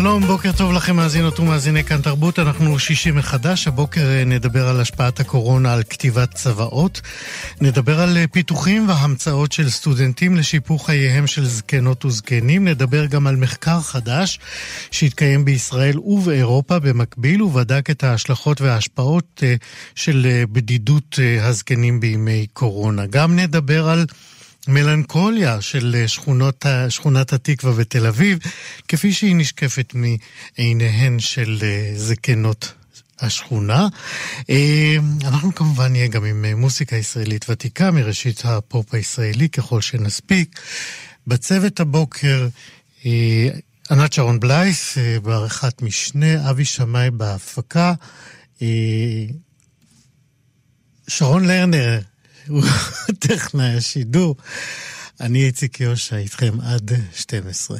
[0.00, 2.38] שלום, בוקר טוב לכם מאזינות ומאזיני כאן תרבות.
[2.38, 3.68] אנחנו שישי מחדש.
[3.68, 7.00] הבוקר אה, נדבר על השפעת הקורונה על כתיבת צוואות.
[7.60, 12.68] נדבר על אה, פיתוחים והמצאות של סטודנטים לשיפור חייהם של זקנות וזקנים.
[12.68, 14.38] נדבר גם על מחקר חדש
[14.90, 19.54] שהתקיים בישראל ובאירופה במקביל, ובדק את ההשלכות וההשפעות אה,
[19.94, 23.06] של בדידות הזקנים בימי קורונה.
[23.06, 24.06] גם נדבר על...
[24.70, 28.38] מלנכוליה של אה, שכונות, שכונת התקווה בתל אביב,
[28.88, 32.72] כפי שהיא נשקפת מעיניהן של אה, זקנות
[33.20, 33.88] השכונה.
[34.50, 40.60] אה, אנחנו כמובן נהיה גם עם מוסיקה ישראלית ותיקה מראשית הפופ הישראלי ככל שנספיק.
[41.26, 42.48] בצוות הבוקר
[43.90, 47.94] ענת שרון בלייס בעריכת משנה, אבי שמאי בהפקה.
[51.08, 52.00] שרון לרנר
[52.50, 52.62] הוא
[53.28, 54.36] טכנאי השידור.
[55.20, 57.78] אני איציק יושע איתכם עד 12.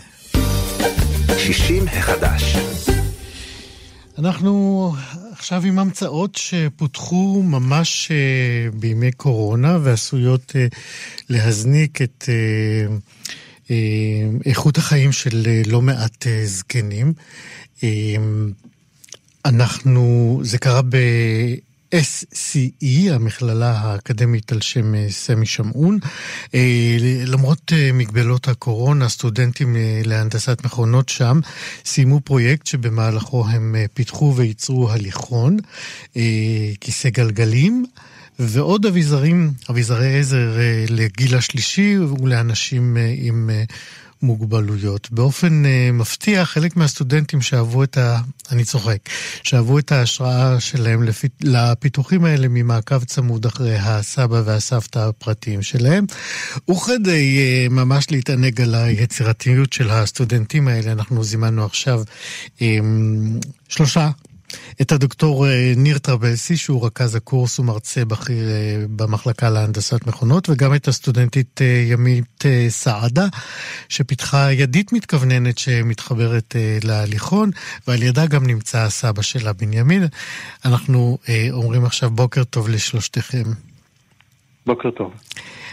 [1.39, 2.57] 60 החדש.
[4.19, 4.95] אנחנו
[5.33, 10.67] עכשיו עם המצאות שפותחו ממש אה, בימי קורונה ועשויות אה,
[11.29, 13.77] להזניק את אה,
[14.47, 17.13] איכות החיים של לא מעט זקנים.
[19.45, 20.97] אנחנו, זה קרה ב...
[21.95, 25.99] SCE, המכללה האקדמית על שם אה, סמי שמעון.
[26.55, 31.41] אה, למרות אה, מגבלות הקורונה, סטודנטים להנדסת מכונות שם
[31.85, 35.57] סיימו פרויקט שבמהלכו הם פיתחו וייצרו הליכון,
[36.81, 37.87] כיסא גלגלים.
[38.43, 40.57] ועוד אביזרים, אביזרי עזר
[40.89, 43.51] לגיל השלישי ולאנשים עם
[44.23, 45.09] מוגבלויות.
[45.11, 48.21] באופן uh, מפתיע, חלק מהסטודנטים שאהבו את ה...
[48.53, 48.99] אני צוחק,
[49.43, 51.25] שאהבו את ההשראה שלהם לפ...
[51.43, 56.07] לפיתוחים האלה ממעקב צמוד אחרי הסבא והסבתא הפרטיים שלהם.
[56.71, 62.03] וכדי uh, ממש להתענג על היצירתיות של הסטודנטים האלה, אנחנו זימנו עכשיו
[62.59, 62.63] um,
[63.69, 64.11] שלושה
[64.81, 70.75] את הדוקטור אה, ניר טרבלסי, שהוא רכז הקורס ומרצה בכיר אה, במחלקה להנדסת מכונות, וגם
[70.75, 73.27] את הסטודנטית אה, ימית סעדה,
[73.89, 77.51] שפיתחה ידית מתכווננת שמתחברת להליכון,
[77.89, 80.05] ועל ידה גם נמצא הסבא שלה, בנימין.
[80.65, 81.19] אנחנו
[81.51, 83.43] אומרים עכשיו בוקר טוב לשלושתכם.
[84.67, 85.13] בוקר טוב.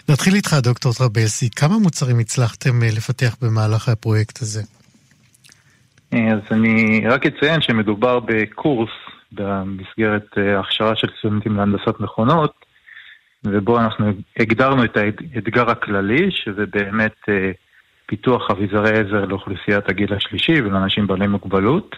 [0.09, 1.49] נתחיל איתך, דוקטור טרבלסי.
[1.49, 4.63] כמה מוצרים הצלחתם לפתח במהלך הפרויקט הזה?
[6.11, 8.89] אז אני רק אציין שמדובר בקורס
[9.31, 12.65] במסגרת אה, הכשרה של סטודנטים להנדסת מכונות,
[13.43, 17.51] ובו אנחנו הגדרנו את האתגר הכללי, שזה באמת אה,
[18.05, 21.95] פיתוח אביזרי עזר לאוכלוסיית הגיל השלישי ולאנשים בעלי מוגבלות.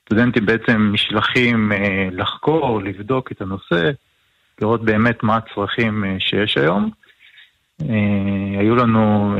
[0.00, 3.90] סטודנטים בעצם נשלחים אה, לחקור, לבדוק את הנושא,
[4.60, 6.90] לראות באמת מה הצרכים שיש היום.
[8.58, 9.36] היו לנו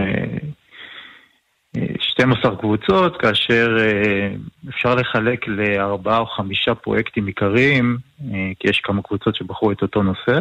[1.76, 4.34] 12 קבוצות, כאשר אה,
[4.68, 10.02] אפשר לחלק לארבעה או חמישה פרויקטים עיקריים, אה, כי יש כמה קבוצות שבחרו את אותו
[10.02, 10.38] נושא.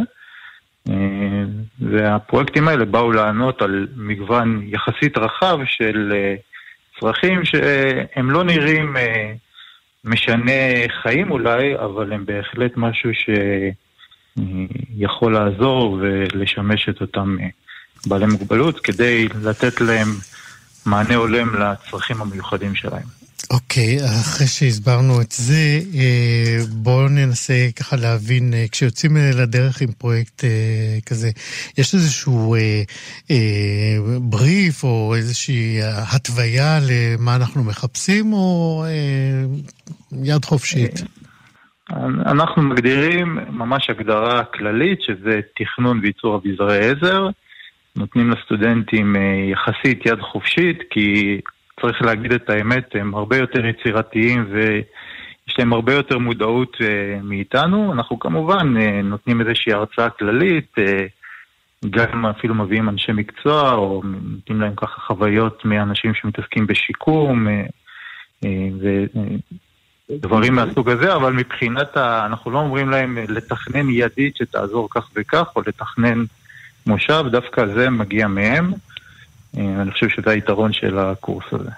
[0.90, 1.44] אה,
[1.80, 6.14] והפרויקטים האלה באו לענות על מגוון יחסית רחב של
[7.00, 8.96] צרכים שהם לא נראים
[10.06, 10.52] משנה
[11.02, 13.10] חיים אולי, אבל הם בהחלט משהו
[14.38, 17.38] שיכול לעזור ולשמש את אותם
[18.08, 20.08] בעלי מוגבלות כדי לתת להם
[20.86, 23.22] מענה הולם לצרכים המיוחדים שלהם.
[23.50, 29.92] אוקיי, okay, אחרי שהסברנו את זה, אה, בואו ננסה ככה להבין, אה, כשיוצאים לדרך עם
[29.92, 30.50] פרויקט אה,
[31.06, 31.30] כזה,
[31.78, 32.56] יש איזשהו
[34.22, 35.80] בריף או איזושהי
[36.14, 38.86] התוויה למה אנחנו מחפשים, או
[40.24, 41.02] יד חופשית?
[42.26, 47.28] אנחנו מגדירים ממש הגדרה כללית, שזה תכנון וייצור אביזרי עזר.
[47.96, 49.22] נותנים לסטודנטים אה,
[49.52, 51.40] יחסית יד חופשית, כי
[51.82, 57.94] צריך להגיד את האמת, הם הרבה יותר יצירתיים ויש להם הרבה יותר מודעות אה, מאיתנו.
[57.94, 60.76] אנחנו כמובן אה, נותנים איזושהי הרצאה כללית,
[61.90, 67.48] גם אפילו מביאים אנשי מקצוע, או נותנים להם ככה חוויות מאנשים שמתעסקים בשיקום.
[70.10, 72.26] ודברים מהסוג הזה, אבל מבחינת ה...
[72.26, 76.24] אנחנו לא אומרים להם לתכנן ידית שתעזור כך וכך, או לתכנן
[76.86, 78.74] מושב, דווקא זה מגיע מהם.
[79.58, 81.70] אה, אני חושב שזה היתרון של הקורס הזה.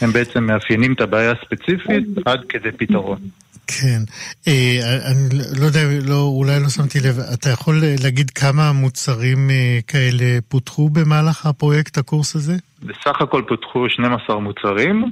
[0.00, 3.18] הם בעצם מאפיינים את הבעיה הספציפית עד כדי פתרון.
[3.66, 4.00] כן.
[4.48, 4.78] אה,
[5.10, 10.38] אני לא יודע, לא, אולי לא שמתי לב, אתה יכול להגיד כמה מוצרים אה, כאלה
[10.48, 12.54] פותחו במהלך הפרויקט, הקורס הזה?
[12.82, 15.10] בסך הכל פותחו 12 מוצרים.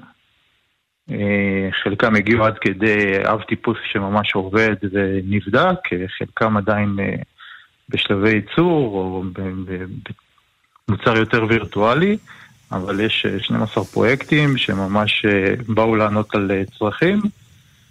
[1.85, 5.79] חלקם הגיעו עד כדי אב טיפוס שממש עובד ונבדק,
[6.19, 6.97] חלקם עדיין
[7.89, 9.25] בשלבי ייצור או
[10.89, 12.17] במוצר יותר וירטואלי,
[12.73, 15.27] אבל יש 12 פרויקטים שממש
[15.69, 17.21] באו לענות על צרכים.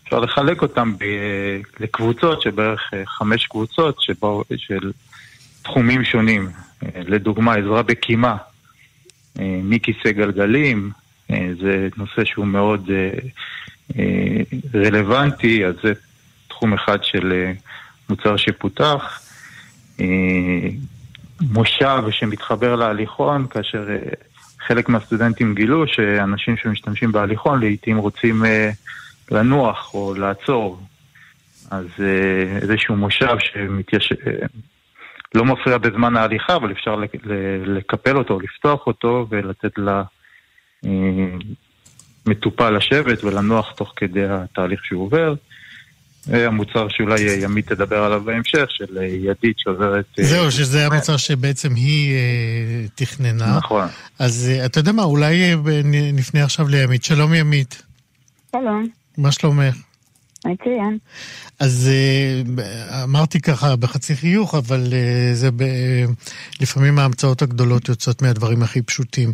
[0.04, 4.92] אפשר לחלק אותם ב- לקבוצות, שבערך חמש קבוצות שבאו, של
[5.62, 6.50] תחומים שונים.
[6.96, 8.38] לדוגמה, עזרה בקימה,
[9.40, 10.92] מכיסא גלגלים,
[11.30, 12.90] זה נושא שהוא מאוד
[14.76, 15.94] רלוונטי, אז זה
[16.48, 17.52] תחום אחד של
[18.10, 19.22] מוצר שפותח.
[21.42, 23.86] מושב שמתחבר להליכון, כאשר
[24.60, 28.44] חלק מהסטודנטים גילו שאנשים שמשתמשים בהליכון לעיתים רוצים
[29.32, 30.80] לנוח או לעצור.
[31.72, 31.86] אז
[32.62, 34.14] איזשהו מושב שמתייש...
[35.36, 36.96] לא מפריע בזמן ההליכה, אבל אפשר
[37.66, 39.74] לקפל אותו, לפתוח אותו ולתת
[42.28, 45.34] למטופל לשבת ולנוח תוך כדי התהליך שהוא עובר.
[46.28, 50.06] המוצר שאולי ימית תדבר עליו בהמשך, של ידית שעוברת...
[50.18, 52.16] זהו, שזה המוצר שבעצם היא
[52.96, 53.58] תכננה.
[53.58, 53.88] נכון.
[54.20, 55.56] אז אתה יודע מה, אולי
[56.14, 57.04] נפנה עכשיו לימית.
[57.04, 57.82] שלום ימית.
[58.52, 58.88] שלום.
[59.18, 59.76] מה שלומך?
[60.46, 60.98] מצוין.
[61.60, 61.90] אז
[63.04, 64.94] אמרתי ככה בחצי חיוך, אבל
[65.34, 65.64] זה ב...
[66.62, 69.34] לפעמים ההמצאות הגדולות יוצאות מהדברים הכי פשוטים.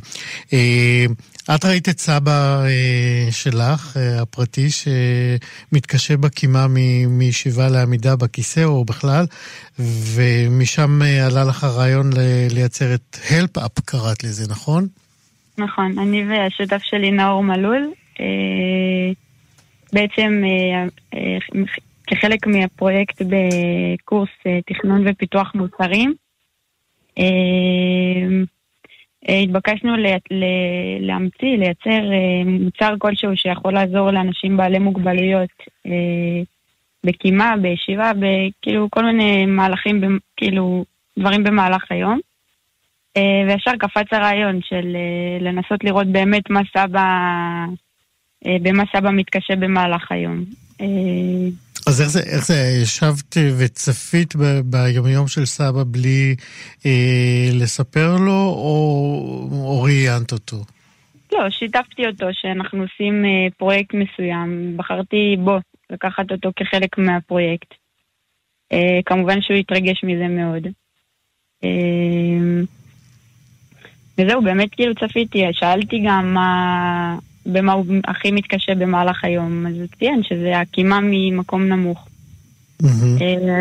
[1.55, 2.63] את ראית את סבא
[3.31, 6.67] שלך, הפרטי, שמתקשה בקימה
[7.07, 9.25] מישיבה לעמידה בכיסא או בכלל,
[9.79, 12.09] ומשם עלה לך הרעיון
[12.51, 14.87] לייצר את הלפ-אפ, קראת לזה, נכון?
[15.57, 17.91] נכון, אני והשותף שלי נאור מלול.
[19.93, 20.43] בעצם
[22.07, 24.29] כחלק מהפרויקט בקורס
[24.65, 26.13] תכנון ופיתוח מוצרים,
[29.27, 29.91] התבקשנו
[30.99, 32.01] להמציא, לייצר
[32.45, 35.49] מוצר כלשהו שיכול לעזור לאנשים בעלי מוגבלויות
[37.05, 40.85] בקימה, בישיבה, בכאילו כל מיני מהלכים, כאילו
[41.19, 42.19] דברים במהלך היום.
[43.17, 44.97] וישר קפץ הרעיון של
[45.39, 47.05] לנסות לראות באמת מה סבא...
[48.61, 50.43] במה סבא מתקשה במהלך היום.
[51.87, 54.33] אז איך זה, איך זה, ישבת וצפית
[54.65, 56.35] ביומיום של סבא בלי
[56.85, 60.57] אה, לספר לו, או, או ראיינת אותו?
[61.31, 64.77] לא, שיתפתי אותו שאנחנו עושים אה, פרויקט מסוים.
[64.77, 65.57] בחרתי בו
[65.89, 67.73] לקחת אותו כחלק מהפרויקט.
[68.71, 70.67] אה, כמובן שהוא התרגש מזה מאוד.
[71.63, 72.63] אה,
[74.17, 77.17] וזהו, באמת כאילו צפיתי, שאלתי גם מה...
[77.53, 79.67] במה הוא הכי מתקשה במהלך היום.
[79.67, 82.07] אז הוא ציין שזה הקימה ממקום נמוך.
[82.83, 82.87] Mm-hmm.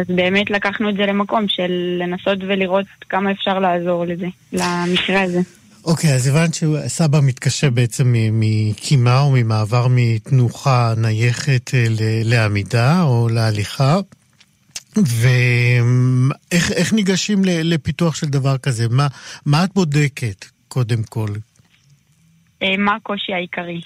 [0.01, 5.41] אז באמת לקחנו את זה למקום של לנסות ולראות כמה אפשר לעזור לזה, למקרה הזה.
[5.85, 11.71] אוקיי, okay, אז הבנת שסבא מתקשה בעצם מקימה או ממעבר מתנוחה נייחת
[12.25, 14.01] לעמידה או להליכה.
[16.53, 18.89] ואיך ניגשים לפיתוח של דבר כזה?
[18.91, 19.07] מה,
[19.47, 21.29] מה את בודקת קודם כל?
[22.79, 23.81] מה הקושי העיקרי.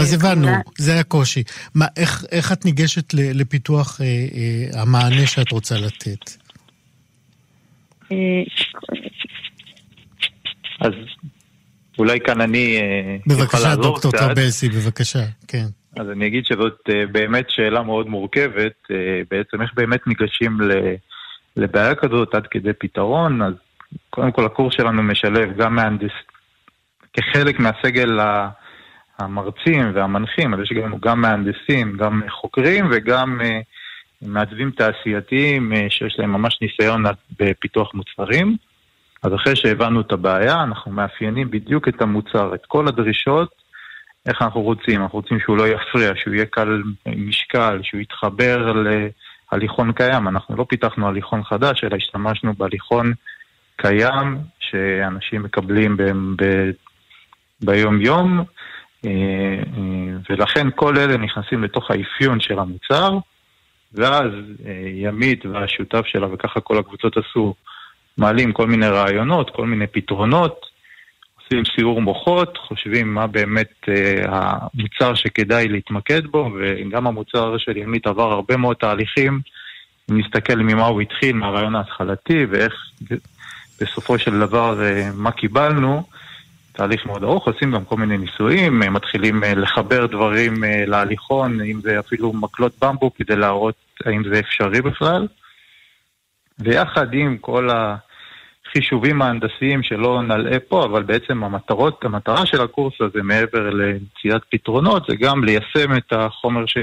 [0.00, 0.48] אז הבנו,
[0.78, 1.42] זה הקושי.
[1.74, 6.30] מה, איך, איך את ניגשת לפיתוח אה, אה, המענה שאת רוצה לתת?
[10.80, 10.92] אז
[11.98, 12.78] אולי כאן אני
[13.26, 15.64] בבקשה, דוקטור טרבלסי, בבקשה, כן.
[15.96, 16.80] אז אני אגיד שזאת
[17.12, 18.88] באמת שאלה מאוד מורכבת,
[19.30, 20.58] בעצם איך באמת ניגשים
[21.56, 23.54] לבעיה כזאת עד כדי פתרון, אז
[24.10, 26.12] קודם כל הקורס שלנו משלב גם מהנדס,
[27.14, 28.18] כחלק מהסגל
[29.18, 33.44] המרצים והמנחים, אז יש גם, גם מהנדסים, גם חוקרים וגם uh,
[34.22, 37.04] מעצבים תעשייתיים uh, שיש להם ממש ניסיון
[37.38, 38.56] בפיתוח מוצרים.
[39.22, 43.54] אז אחרי שהבנו את הבעיה, אנחנו מאפיינים בדיוק את המוצר, את כל הדרישות,
[44.26, 45.02] איך אנחנו רוצים.
[45.02, 46.82] אנחנו רוצים שהוא לא יפריע, שהוא יהיה קל
[47.16, 48.72] משקל, שהוא יתחבר
[49.52, 50.28] להליכון קיים.
[50.28, 53.12] אנחנו לא פיתחנו הליכון חדש, אלא השתמשנו בהליכון
[53.76, 55.96] קיים, שאנשים מקבלים.
[56.36, 56.42] ב
[57.64, 58.44] ביום-יום,
[60.30, 63.18] ולכן כל אלה נכנסים לתוך האפיון של המוצר,
[63.92, 64.30] ואז
[64.94, 67.54] ימית והשותף שלה, וככה כל הקבוצות עשו,
[68.18, 70.66] מעלים כל מיני רעיונות, כל מיני פתרונות,
[71.42, 73.88] עושים סיור מוחות, חושבים מה באמת
[74.24, 79.40] המוצר שכדאי להתמקד בו, וגם המוצר של ימית עבר הרבה מאוד תהליכים,
[80.10, 82.74] אם נסתכל ממה הוא התחיל, מהרעיון ההתחלתי, ואיך
[83.80, 84.80] בסופו של דבר
[85.14, 86.02] מה קיבלנו,
[86.76, 90.54] תהליך מאוד ארוך, עושים גם כל מיני ניסויים, מתחילים לחבר דברים
[90.86, 95.26] להליכון, אם זה אפילו מקלות במבו, כדי להראות האם זה אפשרי בכלל.
[96.58, 97.68] ויחד עם כל
[98.72, 105.06] חישובים ההנדסיים שלא נלאה פה, אבל בעצם המטרות, המטרה של הקורס הזה מעבר למציאת פתרונות
[105.08, 106.76] זה גם ליישם את החומר ש...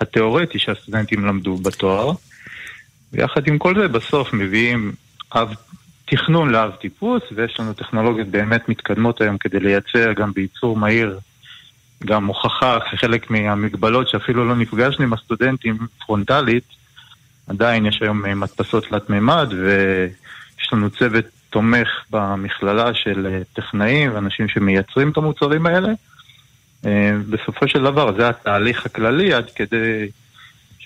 [0.00, 2.12] התיאורטי שהסטודנטים למדו בתואר.
[3.12, 4.92] ויחד עם כל זה בסוף מביאים
[5.34, 5.54] אב,
[6.12, 11.18] תכנון לאב טיפוס, ויש לנו טכנולוגיות באמת מתקדמות היום כדי לייצר גם בייצור מהיר
[12.04, 16.64] גם הוכחה כחלק מהמגבלות שאפילו לא נפגשנו עם הסטודנטים פרונטלית,
[17.48, 25.10] עדיין יש היום מדפסות תלת מימד ויש לנו צוות תומך במכללה של טכנאים ואנשים שמייצרים
[25.10, 25.88] את המוצרים האלה.
[26.86, 30.08] אה, בסופו של דבר זה התהליך הכללי עד כדי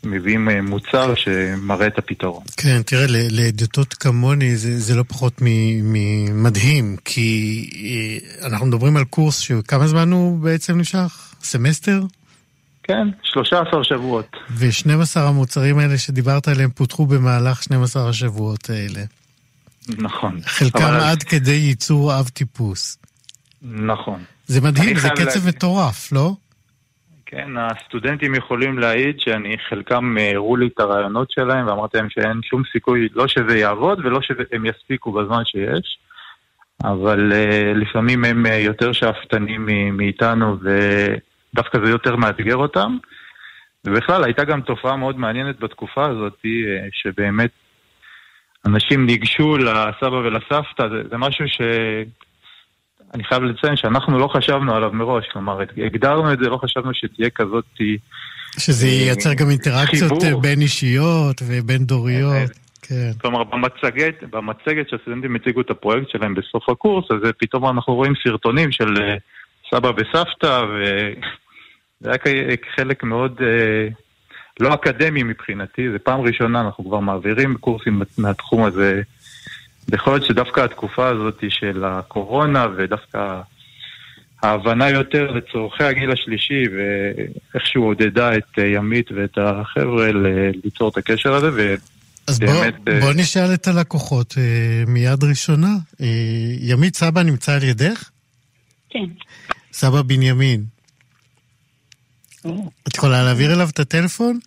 [0.03, 2.43] שמביאים אה, מוצר שמראה את הפתרון.
[2.57, 9.39] כן, תראה, להדיוטות כמוני זה, זה לא פחות ממדהים, כי אה, אנחנו מדברים על קורס
[9.39, 11.35] שכמה זמן הוא בעצם נמשך?
[11.43, 12.03] סמסטר?
[12.83, 14.37] כן, 13 שבועות.
[14.51, 19.05] ו-12 המוצרים האלה שדיברת עליהם פותחו במהלך 12 השבועות האלה.
[19.89, 20.41] נכון.
[20.45, 21.01] חלקם אבל...
[21.01, 22.99] עד כדי ייצור אב טיפוס.
[23.63, 24.25] נכון.
[24.47, 25.47] זה מדהים, זה קצב להגיד...
[25.47, 26.35] מטורף, לא?
[27.27, 32.41] כן, הסטודנטים יכולים להעיד שאני, חלקם אה, הראו לי את הרעיונות שלהם ואמרתי להם שאין
[32.43, 35.99] שום סיכוי, לא שזה יעבוד ולא שהם יספיקו בזמן שיש,
[36.85, 42.97] אבל uh, לפעמים הם uh, יותר שאפתנים מאיתנו ודווקא זה יותר מאתגר אותם.
[43.87, 47.51] ובכלל, הייתה גם תופעה מאוד מעניינת בתקופה הזאת, uh, שבאמת
[48.67, 51.61] אנשים ניגשו לסבא ולסבתא, זה, זה משהו ש...
[53.17, 57.31] אני חייב לציין שאנחנו לא חשבנו עליו מראש, כלומר, הגדרנו את זה, לא חשבנו שתהיה
[57.31, 57.65] כזאת...
[58.59, 60.41] שזה ייצר גם אינטראקציות חיבור.
[60.41, 62.51] בין אישיות ובין דוריות.
[62.83, 63.11] כן.
[63.21, 68.73] כלומר, במצגת, במצגת שהסטודנטים הציגו את הפרויקט שלהם בסוף הקורס, אז פתאום אנחנו רואים סרטונים
[68.73, 69.17] של אה,
[69.71, 73.89] סבא וסבתא, וזה היה חלק מאוד אה,
[74.61, 79.03] לא אקדמי מבחינתי, זו פעם ראשונה אנחנו כבר מעבירים קורסים מהתחום הזה
[79.95, 83.41] יכול להיות שדווקא התקופה הזאת של הקורונה ודווקא
[84.43, 90.11] ההבנה יותר לצורכי הגיל השלישי ואיכשהו עודדה את ימית ואת החבר'ה
[90.65, 91.81] ליצור את הקשר הזה ובאמת...
[92.27, 92.49] אז בוא,
[92.89, 95.77] אה, בוא נשאל את הלקוחות אה, מיד ראשונה.
[96.01, 96.07] אה,
[96.61, 98.11] ימית, סבא נמצא על ידך?
[98.91, 99.05] כן.
[99.73, 100.65] סבא בנימין.
[102.89, 104.39] את יכולה להעביר אליו את הטלפון?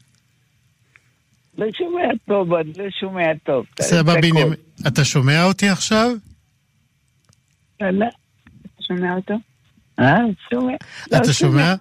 [1.60, 3.66] לא שומע טוב, אני לא שומע טוב.
[3.82, 4.54] סבא בנימין,
[4.88, 6.12] אתה שומע אותי עכשיו?
[7.82, 8.06] לא.
[8.62, 9.34] אתה שומע אותו?
[10.00, 10.18] אה,
[10.50, 10.76] שומע.
[11.08, 11.76] אתה לא, שומע?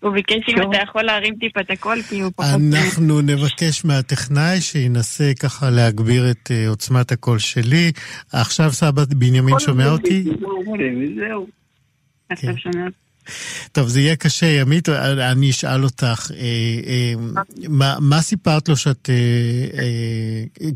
[0.00, 2.60] הוא ביקש אם אתה יכול להרים טיפה את הקול, כי הוא פחות...
[2.72, 7.92] אנחנו נבקש מהטכנאי שינסה ככה להגביר את אה, עוצמת הקול שלי.
[8.32, 10.24] עכשיו סבא בנימין שומע אותי?
[11.16, 11.46] זהו.
[12.30, 13.09] עכשיו שומע אותי.
[13.72, 16.36] טוב, זה יהיה קשה, ימית, אני אשאל אותך, אה,
[16.86, 17.12] אה,
[18.00, 20.66] מה, סיפרת לו שאת, אה,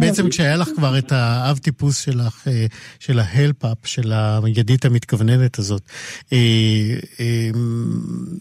[0.00, 2.46] בעצם כשהיה לך כבר את האב טיפוס שלך,
[3.00, 4.12] של ההלפאפ, של
[4.44, 5.82] הידית המתכווננת הזאת,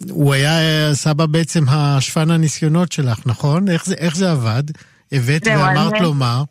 [0.10, 0.54] הוא היה
[0.94, 3.70] סבא בעצם השפן הניסיונות שלך, נכון?
[3.70, 4.64] איך זה, איך זה עבד?
[5.12, 6.44] הבאת ואמרת לו מה?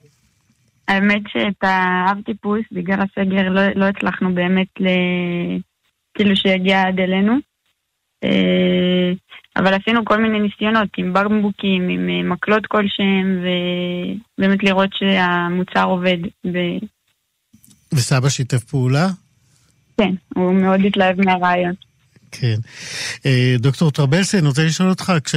[0.88, 4.86] האמת שאת האב טיפוס, בגלל הסגר, לא, לא הצלחנו באמת ל...
[6.14, 7.32] כאילו שיגיע עד אלינו.
[8.24, 9.12] אה,
[9.56, 13.44] אבל עשינו כל מיני ניסיונות עם במבוקים, עם אה, מקלות כלשהם,
[14.38, 16.18] ובאמת לראות שהמוצר עובד.
[16.46, 16.58] ו...
[17.94, 19.06] וסבא שיתף פעולה?
[20.00, 21.74] כן, הוא מאוד התלהב מהרעיון.
[22.32, 22.56] כן.
[23.26, 25.34] אה, דוקטור טרבלסי, אני רוצה לשאול אותך, כש...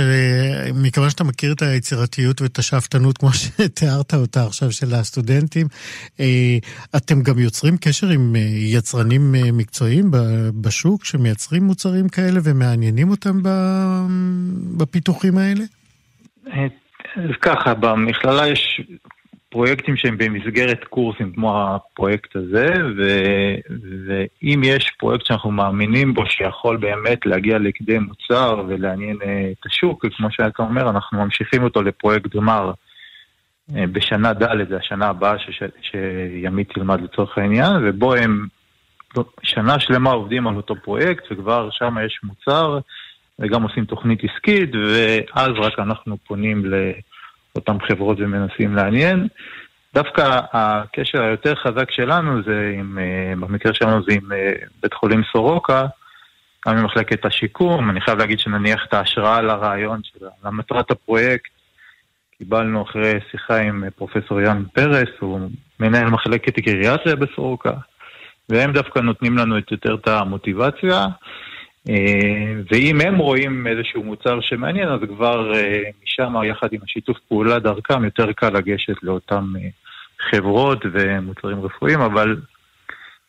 [0.75, 5.67] מכיוון שאתה מכיר את היצירתיות ואת השאפתנות, כמו שתיארת אותה עכשיו של הסטודנטים,
[6.19, 6.57] אה,
[6.97, 10.11] אתם גם יוצרים קשר עם אה, יצרנים מקצועיים
[10.61, 13.41] בשוק שמייצרים מוצרים כאלה ומעניינים אותם
[14.77, 15.63] בפיתוחים האלה?
[17.15, 18.81] אז ככה, במכללה יש
[19.53, 22.67] פרויקטים שהם במסגרת קורסים כמו הפרויקט הזה,
[22.97, 23.03] ו,
[24.07, 30.05] ואם יש פרויקט שאנחנו מאמינים בו שיכול באמת להגיע לכדי מוצר ולעניין אה, את השוק,
[30.17, 32.71] כמו שאתה אומר, אנחנו ממשיכים אותו לפרויקט גמר
[33.75, 38.47] אה, בשנה ד', זה השנה הבאה ש, שימית תלמד לצורך העניין, ובו הם
[39.43, 42.79] שנה שלמה עובדים על אותו פרויקט, וכבר שם יש מוצר,
[43.39, 46.91] וגם עושים תוכנית עסקית, ואז רק אנחנו פונים ל...
[47.55, 49.27] אותן חברות ומנסים לעניין.
[49.93, 55.21] דווקא הקשר היותר חזק שלנו זה עם, אה, במקרה שלנו זה עם אה, בית חולים
[55.31, 55.85] סורוקה,
[56.67, 57.89] גם עם מחלקת השיקום.
[57.89, 61.51] אני חייב להגיד שנניח את ההשראה לרעיון של למטרת הפרויקט.
[62.37, 67.73] קיבלנו אחרי שיחה עם אה, פרופסור יאן פרס, הוא מנהל מחלקת גריאטריה בסורוקה,
[68.49, 71.07] והם דווקא נותנים לנו את יותר את המוטיבציה.
[71.89, 77.59] אה, ואם הם רואים איזשהו מוצר שמעניין, אז כבר אה, משם, יחד עם השיתוף פעולה
[77.59, 79.69] דרכם, יותר קל לגשת לאותם אה,
[80.29, 82.37] חברות ומוצרים רפואיים, אבל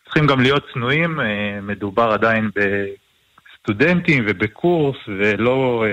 [0.05, 1.21] צריכים גם להיות צנועים,
[1.63, 5.85] מדובר עדיין בסטודנטים ובקורס, ולא,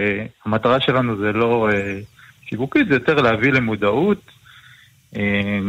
[0.46, 1.70] המטרה שלנו זה לא
[2.46, 4.32] שיווקית, זה יותר להביא למודעות.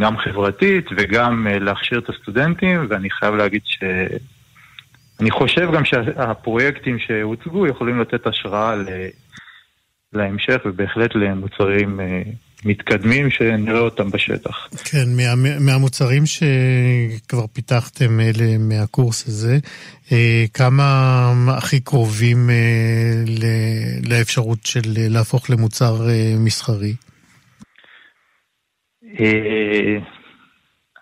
[0.00, 3.78] גם חברתית וגם להכשיר את הסטודנטים, ואני חייב להגיד ש...
[5.22, 8.74] אני חושב גם שהפרויקטים שהוצגו יכולים לתת השראה
[10.12, 12.22] להמשך ובהחלט למוצרים אה,
[12.64, 14.68] מתקדמים שנראה אותם בשטח.
[14.84, 19.58] כן, מה, מהמוצרים שכבר פיתחתם אלה מהקורס הזה,
[20.12, 20.84] אה, כמה
[21.58, 23.24] הכי קרובים אה,
[24.10, 25.94] לאפשרות של להפוך למוצר
[26.38, 26.94] מסחרי?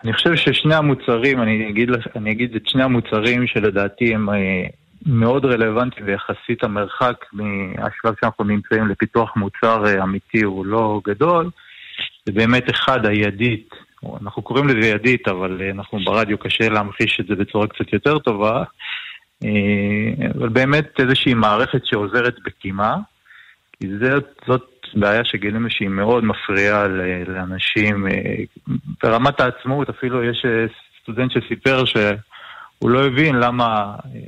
[0.04, 4.64] אני חושב ששני המוצרים, אני אגיד, אני אגיד את שני המוצרים שלדעתי הם אה,
[5.06, 11.50] מאוד רלוונטיים ויחסית המרחק מהשלב שאנחנו נמצאים לפיתוח מוצר אה, אמיתי הוא לא גדול.
[12.26, 13.70] זה באמת אחד הידית,
[14.22, 18.18] אנחנו קוראים לזה ידית, אבל אה, אנחנו ברדיו קשה להמחיש את זה בצורה קצת יותר
[18.18, 18.62] טובה.
[20.38, 22.96] אבל באמת איזושהי מערכת שעוזרת בקימה,
[23.72, 23.86] כי
[24.46, 26.88] זאת בעיה שגילינו שהיא מאוד מפריעה
[27.26, 28.06] לאנשים.
[28.06, 28.12] אה,
[29.02, 30.66] ברמת העצמאות, אפילו יש אה,
[31.02, 33.64] סטודנט שסיפר שהוא לא הבין למה
[34.04, 34.20] אה,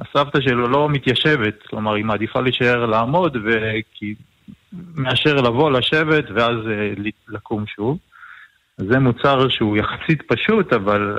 [0.00, 4.14] הסבתא שלו לא מתיישבת, כלומר היא מעדיפה להישאר לעמוד, וכי...
[4.94, 6.56] מאשר לבוא, לשבת ואז
[7.28, 7.98] לקום שוב.
[8.76, 11.18] זה מוצר שהוא יחסית פשוט, אבל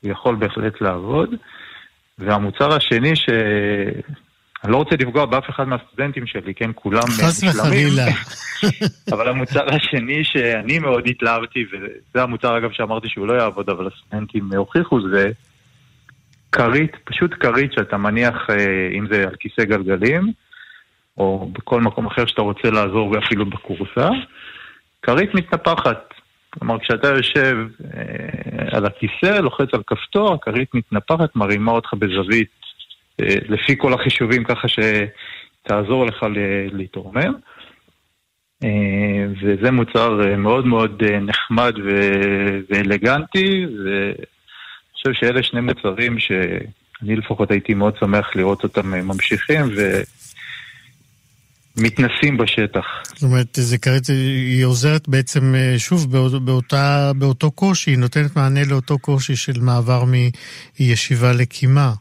[0.00, 1.34] הוא יכול בהחלט לעבוד.
[2.18, 3.28] והמוצר השני ש...
[4.64, 6.70] אני לא רוצה לפגוע באף אחד מהסטודנטים שלי, כן?
[6.74, 8.06] כולם חס וחלילה.
[9.12, 14.52] אבל המוצר השני שאני מאוד התלהבתי, וזה המוצר אגב שאמרתי שהוא לא יעבוד, אבל הסטודנטים
[14.52, 15.30] הוכיחו, זה
[16.52, 20.32] כרית, פשוט כרית שאתה מניח, אה, אם זה על כיסא גלגלים,
[21.18, 24.08] או בכל מקום אחר שאתה רוצה לעזור, ואפילו בכורסה,
[25.02, 26.14] כרית מתנפחת.
[26.50, 32.59] כלומר, כשאתה יושב אה, על הכיסא, לוחץ על כפתור, הכרית מתנפחת, מרימה אותך בזווית
[33.48, 36.26] לפי כל החישובים ככה שתעזור לך
[36.72, 37.32] להתרומם.
[38.64, 41.72] אה, וזה מוצר אה, מאוד מאוד נחמד
[42.70, 44.14] ואלגנטי, ואני
[44.92, 49.62] חושב שאלה שני מוצרים שאני לפחות הייתי מאוד שמח לראות אותם ממשיכים
[51.76, 52.84] ומתנסים בשטח.
[53.04, 58.98] זאת אומרת, זה כרגע, היא עוזרת בעצם, שוב, באותה, באותו קושי, היא נותנת מענה לאותו
[58.98, 60.04] קושי של מעבר
[60.80, 61.92] מישיבה לקימה.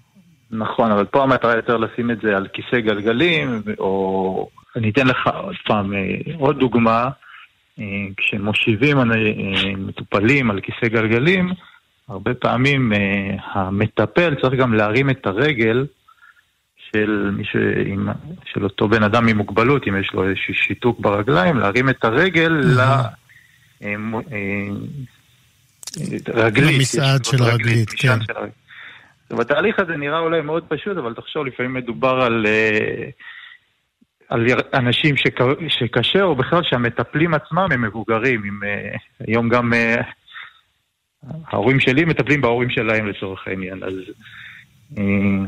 [0.51, 5.29] נכון, אבל פה המטרה יותר לשים את זה על כיסא גלגלים, או אני אתן לך
[5.33, 5.99] עוד פעם אה,
[6.37, 7.09] עוד דוגמה,
[7.79, 7.85] אה,
[8.17, 9.05] כשמושיבים אה,
[9.77, 11.53] מטופלים על כיסא גלגלים,
[12.07, 12.91] הרבה פעמים
[13.53, 15.85] המטפל צריך גם להרים את הרגל
[16.91, 17.55] של, ש...
[18.53, 22.51] של אותו בן אדם עם מוגבלות, אם יש לו איזשהו שיתוק ברגליים, להרים את הרגל
[22.51, 22.81] ל...
[26.27, 26.75] רגלית.
[26.75, 28.19] למסעד של הרגלית, כן.
[29.31, 33.09] ובתהליך הזה נראה אולי מאוד פשוט, אבל תחשוב, לפעמים מדובר על, אה,
[34.29, 38.43] על אנשים שק, שקשה, או בכלל שהמטפלים עצמם הם מבוגרים.
[38.43, 40.01] עם, אה, היום גם אה,
[41.47, 43.83] ההורים שלי מטפלים בהורים שלהם לצורך העניין.
[43.83, 43.93] אז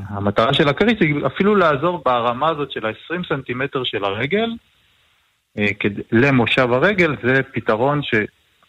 [0.10, 4.50] המטרה של הכרית היא אפילו לעזור ברמה הזאת של ה-20 סנטימטר של הרגל,
[6.12, 8.16] למושב הרגל, זה פתרון ש...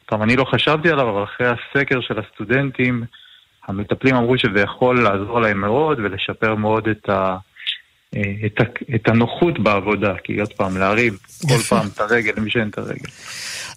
[0.07, 3.05] טוב, אני לא חשבתי עליו, אבל אחרי הסקר של הסטודנטים,
[3.67, 7.37] המטפלים אמרו שזה יכול לעזור להם מאוד ולשפר מאוד את, ה,
[8.47, 11.13] את, ה, את הנוחות בעבודה, כי עוד פעם, להרים
[11.49, 11.59] כל.
[11.69, 13.09] פעם את הרגל למי שאין את הרגל.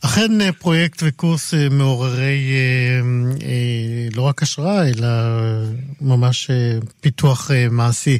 [0.05, 2.51] אכן אה, פרויקט וקורס אה, מעוררי
[3.41, 5.07] אה, לא רק השראה, אלא
[6.01, 6.51] ממש
[7.01, 8.19] פיתוח מעשי.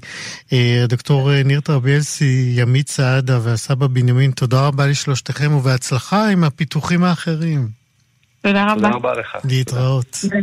[0.84, 7.68] הדוקטור ניר טרביאלסי, ימית סעדה והסבא בנימין, תודה רבה לשלושתכם ובהצלחה עם הפיתוחים האחרים.
[8.42, 8.76] תודה רבה.
[8.76, 9.38] תודה רבה לך.
[9.46, 10.18] להתראות.
[10.22, 10.38] תודה.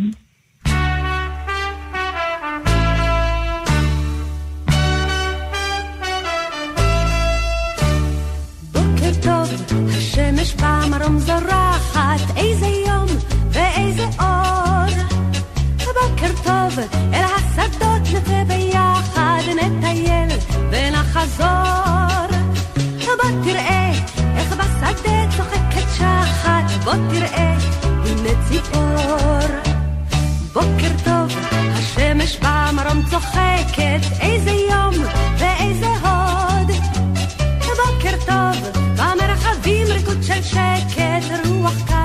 [9.27, 13.07] השמש במרום זורחת, איזה יום
[13.51, 14.93] ואיזה אור.
[15.79, 16.79] בוקר טוב,
[17.15, 20.29] אל השדות נצא ביחד, נטייל
[20.71, 22.39] ונחזור.
[23.07, 23.93] בוא תראה
[24.37, 27.55] איך בשדה צוחקת שחת, בוא תראה,
[27.85, 29.59] הנה ציפור.
[30.53, 31.39] בוקר טוב,
[31.73, 34.95] השמש במרום צוחקת, איזה יום
[35.39, 35.62] ואיזה
[40.35, 42.02] של שקט, רוח קל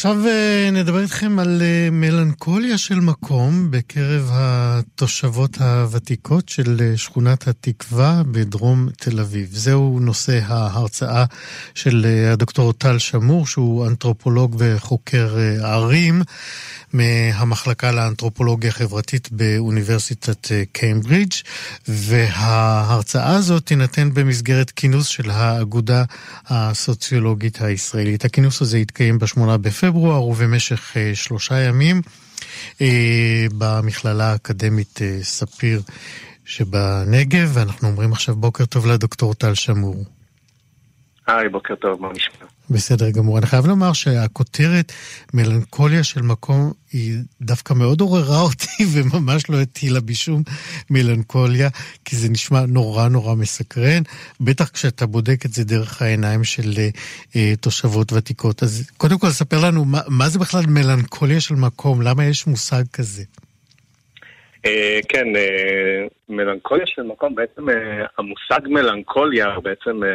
[0.00, 7.48] עכשיו אה, נדבר איתכם על אה, מלנכוליה של מקום בקרב התושבות הוותיקות של אה, שכונת
[7.48, 9.48] התקווה בדרום תל אביב.
[9.52, 11.24] זהו נושא ההרצאה
[11.74, 16.22] של הדוקטור טל שמור, שהוא אנתרופולוג וחוקר ערים.
[16.92, 21.32] מהמחלקה לאנתרופולוגיה חברתית באוניברסיטת קיימברידג',
[21.88, 26.04] וההרצאה הזאת תינתן במסגרת כינוס של האגודה
[26.46, 28.24] הסוציולוגית הישראלית.
[28.24, 32.02] הכינוס הזה יתקיים ב-8 בפברואר ובמשך אה, שלושה ימים
[32.80, 35.82] אה, במכללה האקדמית ספיר
[36.44, 40.04] שבנגב, ואנחנו אומרים עכשיו בוקר טוב לדוקטור טל שמור.
[41.26, 42.46] היי, בוקר טוב, מה נשמע?
[42.70, 43.38] בסדר גמור.
[43.38, 44.92] אני חייב לומר שהכותרת
[45.34, 50.42] מלנכוליה של מקום היא דווקא מאוד עוררה אותי וממש לא הטילה בי שום
[50.90, 51.68] מלנכוליה,
[52.04, 54.02] כי זה נשמע נורא נורא מסקרן,
[54.40, 56.72] בטח כשאתה בודק את זה דרך העיניים של
[57.36, 58.62] אה, תושבות ותיקות.
[58.62, 62.02] אז קודם כל, ספר לנו, מה, מה זה בכלל מלנכוליה של מקום?
[62.02, 63.22] למה יש מושג כזה?
[64.66, 67.72] Uh, כן, uh, מלנכוליה של מקום, בעצם uh,
[68.18, 70.06] המושג מלנכוליה בעצם uh,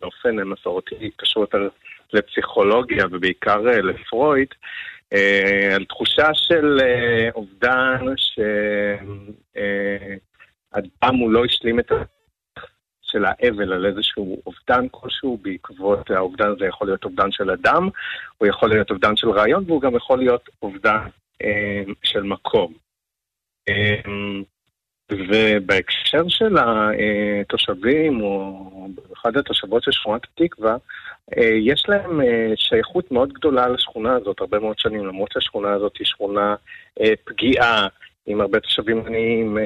[0.00, 1.68] באופן מסורתי קשור יותר
[2.12, 4.48] לפסיכולוגיה ובעיקר לפרויד,
[5.74, 6.80] על תחושה של
[7.34, 8.04] אובדן
[10.72, 11.92] שאדם הוא לא השלים את.
[13.14, 17.88] של האבל על איזשהו אובדן כלשהו בעקבות האובדן הזה יכול להיות אובדן של אדם,
[18.38, 20.98] הוא יכול להיות אובדן של רעיון והוא גם יכול להיות אובדן
[21.42, 22.83] אה, של מקום.
[23.68, 24.42] אמ,
[25.12, 30.76] ובהקשר של התושבים, או במיוחד התושבות של שכונת התקווה,
[31.38, 35.96] אה, יש להם אה, שייכות מאוד גדולה לשכונה הזאת הרבה מאוד שנים, למרות שהשכונה הזאת
[35.98, 36.54] היא שכונה
[37.00, 37.86] אה, פגיעה,
[38.26, 39.58] עם הרבה תושבים עניים,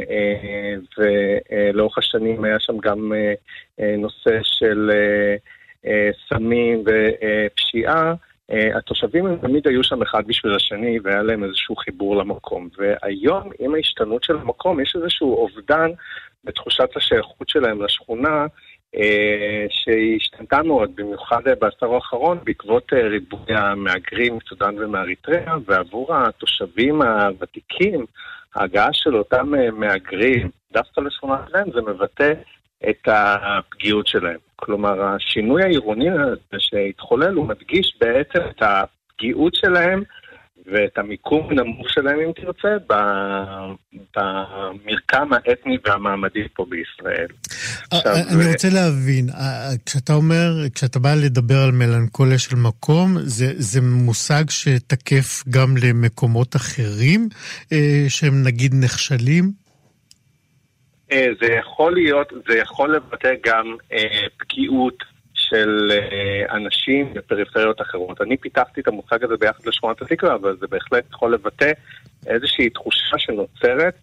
[0.99, 3.13] ולאורך השנים היה שם גם
[3.99, 4.91] נושא של
[6.29, 8.15] סמים ופשיעה.
[8.53, 12.69] Uh, התושבים הם תמיד היו שם אחד בשביל השני והיה להם איזשהו חיבור למקום.
[12.79, 15.91] והיום, עם ההשתנות של המקום, יש איזשהו אובדן
[16.45, 18.47] בתחושת השייכות שלהם לשכונה,
[18.97, 18.99] uh,
[19.69, 28.07] שהשתנתה מאוד, במיוחד uh, בעשור האחרון, בעקבות ריבוי המהגרים מסודאן ומאריתריאה, ועבור התושבים הוותיקים,
[28.55, 32.33] ההגעה של אותם מהגרים, דווקא לשכונת להם, זה מבטא
[32.91, 34.39] את הפגיעות שלהם.
[34.57, 40.03] כלומר, השינוי העירוני הזה שהתחולל, הוא מדגיש בעצם את הפגיעות שלהם
[40.73, 42.69] ואת המיקום הנמוך שלהם, אם תרצה,
[44.17, 47.27] במרקם האתני והמעמדי פה בישראל.
[47.93, 53.53] אה, אני רוצה להבין, אה, כשאתה אומר, כשאתה בא לדבר על מלנכוליה של מקום, זה,
[53.57, 57.29] זה מושג שתקף גם למקומות אחרים,
[57.73, 59.68] אה, שהם נגיד נכשלים?
[61.13, 68.21] אה, זה יכול להיות, זה יכול לבטא גם אה, פגיעות של אה, אנשים בפריפריות אחרות.
[68.21, 71.73] אני פיתחתי את המושג הזה ביחד לשכונת התקווה, אבל זה בהחלט יכול לבטא
[72.27, 73.95] איזושהי תחושה שנוצרת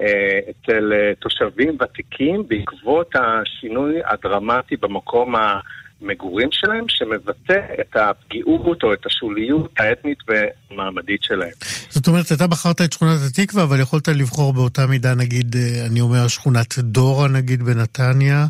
[0.00, 5.60] אה, אצל אה, תושבים ותיקים בעקבות השינוי הדרמטי במקום ה...
[6.02, 11.52] מגורים שלהם, שמבטא את הפגיעות או את השוליות האתנית והמעמדית שלהם.
[11.88, 16.00] זאת אומרת, אתה בחרת את שכונת התקווה, אבל יכולת לבחור באותה מידה, נגיד, אה, אני
[16.00, 18.46] אומר, שכונת דורה, נגיד, בנתניה,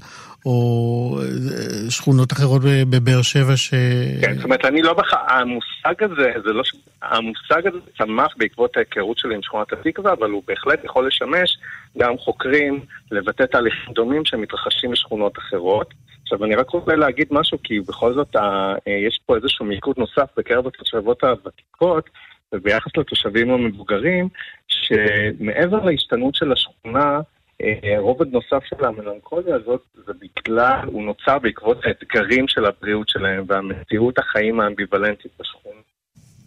[0.47, 3.75] או אה, שכונות אחרות בבאר שבע ש...
[4.21, 5.17] כן, זאת אומרת, אני לא בחר...
[5.29, 6.63] המושג הזה, זה לא...
[7.03, 11.59] המושג הזה צמח בעקבות ההיכרות שלי עם שכונת התקווה, אבל הוא בהחלט יכול לשמש
[11.99, 15.95] גם חוקרים לבטא תהליכים דומים שמתרחשים בשכונות אחרות.
[16.33, 19.99] עכשיו, אני רק רוצה להגיד משהו, כי בכל זאת ה, אה, יש פה איזשהו מיקוד
[19.99, 22.11] נוסף בקרב התושבות הוותיקות,
[22.53, 24.29] וביחס לתושבים המבוגרים,
[24.69, 27.21] שמעבר להשתנות של השכונה,
[27.63, 33.45] אה, רובד נוסף של המלנכוליה הזאת זה בגלל, הוא נוצר בעקבות האתגרים של הבריאות שלהם
[33.47, 35.81] והמציאות החיים האמביוולנטית בשכונה.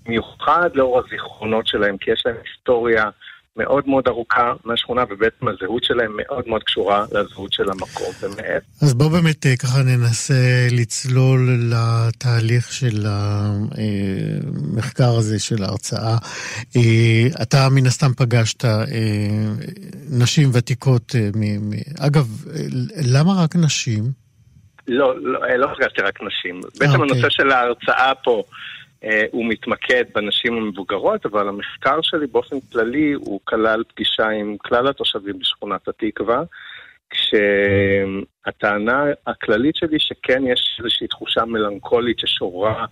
[0.05, 3.09] במיוחד לאור הזיכרונות שלהם, כי יש להם היסטוריה
[3.57, 8.63] מאוד מאוד ארוכה מהשכונה, ובעצם הזהות שלהם מאוד מאוד קשורה לזהות של המקום ומעט.
[8.81, 16.17] אז בואו באמת אה, ככה ננסה לצלול לתהליך של המחקר הזה, של ההרצאה.
[16.75, 18.83] אה, אתה מן הסתם פגשת אה,
[20.19, 21.15] נשים ותיקות,
[21.99, 22.27] אגב,
[23.13, 24.03] למה רק נשים?
[24.87, 26.61] לא, לא, לא פגשתי רק נשים.
[26.79, 27.11] בעצם אוקיי.
[27.11, 28.43] הנושא של ההרצאה פה...
[29.05, 34.87] אה, הוא מתמקד בנשים המבוגרות, אבל המחקר שלי באופן כללי הוא כלל פגישה עם כלל
[34.87, 36.43] התושבים בשכונת התקווה,
[37.09, 42.85] כשהטענה הכללית שלי שכן יש איזושהי תחושה מלנכולית ששורה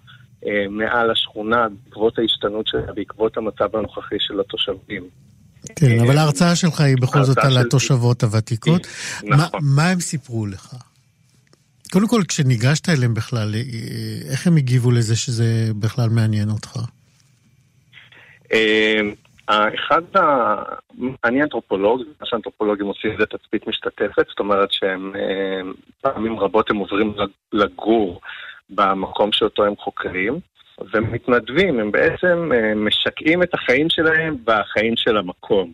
[0.45, 5.04] אה, מעל השכונה בעקבות ההשתנות שלה, בעקבות המצב הנוכחי של התושבים.
[5.76, 8.88] כן, אבל ההרצאה שלך היא בכל זאת על התושבות הוותיקות.
[9.23, 9.60] נכון.
[9.76, 10.76] מה הם סיפרו לך?
[11.93, 15.45] קודם כל, כשניגשת אליהם בכלל, אה, איך הם הגיבו לזה שזה
[15.79, 16.71] בכלל מעניין אותך?
[19.47, 20.56] אחד, ה...
[21.23, 25.13] אני אנתרופולוג, מה שאנתרופולוגים עושים זה תצפית משתתפת, זאת אומרת שהם
[26.01, 27.13] פעמים רבות הם עוברים
[27.53, 28.21] לגור
[28.69, 30.39] במקום שאותו הם חוקרים,
[30.93, 35.71] ומתנדבים, הם בעצם משקעים את החיים שלהם בחיים של המקום.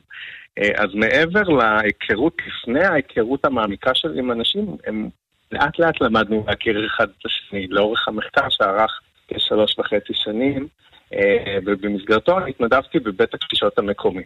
[0.76, 5.10] אז מעבר להיכרות, לפני ההיכרות המעמיקה שלי עם אנשים, הם
[5.52, 10.68] לאט לאט למדנו להכיר אחד את השני לאורך המחקר שערך כשלוש וחצי שנים.
[11.14, 14.24] אה, ובמסגרתו התנדבתי בבית הקשישות המקומי.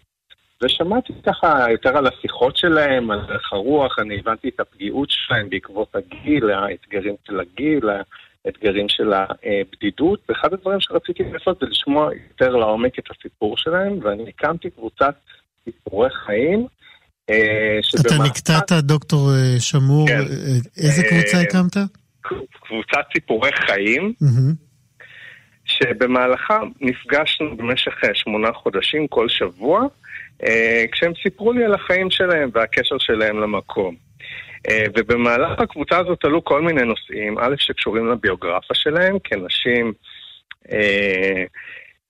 [0.63, 5.95] ושמעתי ככה יותר על השיחות שלהם, על הלך הרוח, אני הבנתי את הפגיעות שלהם בעקבות
[5.95, 7.89] הגיל, האתגרים של הגיל,
[8.45, 14.29] האתגרים של הבדידות, ואחד הדברים שרציתי לעשות זה לשמוע יותר לעומק את הסיפור שלהם, ואני
[14.29, 15.15] הקמתי קבוצת
[15.65, 16.67] סיפורי חיים.
[17.29, 20.19] אה, אתה נקטעת, דוקטור אה, שמור, כן.
[20.77, 21.77] איזה קבוצה הקמת?
[22.62, 24.13] קבוצת סיפורי חיים.
[25.65, 29.86] שבמהלכה נפגשנו במשך אה, שמונה חודשים כל שבוע,
[30.43, 33.95] אה, כשהם סיפרו לי על החיים שלהם והקשר שלהם למקום.
[34.69, 39.93] אה, ובמהלך הקבוצה הזאת עלו כל מיני נושאים, א', שקשורים לביוגרפיה שלהם, כנשים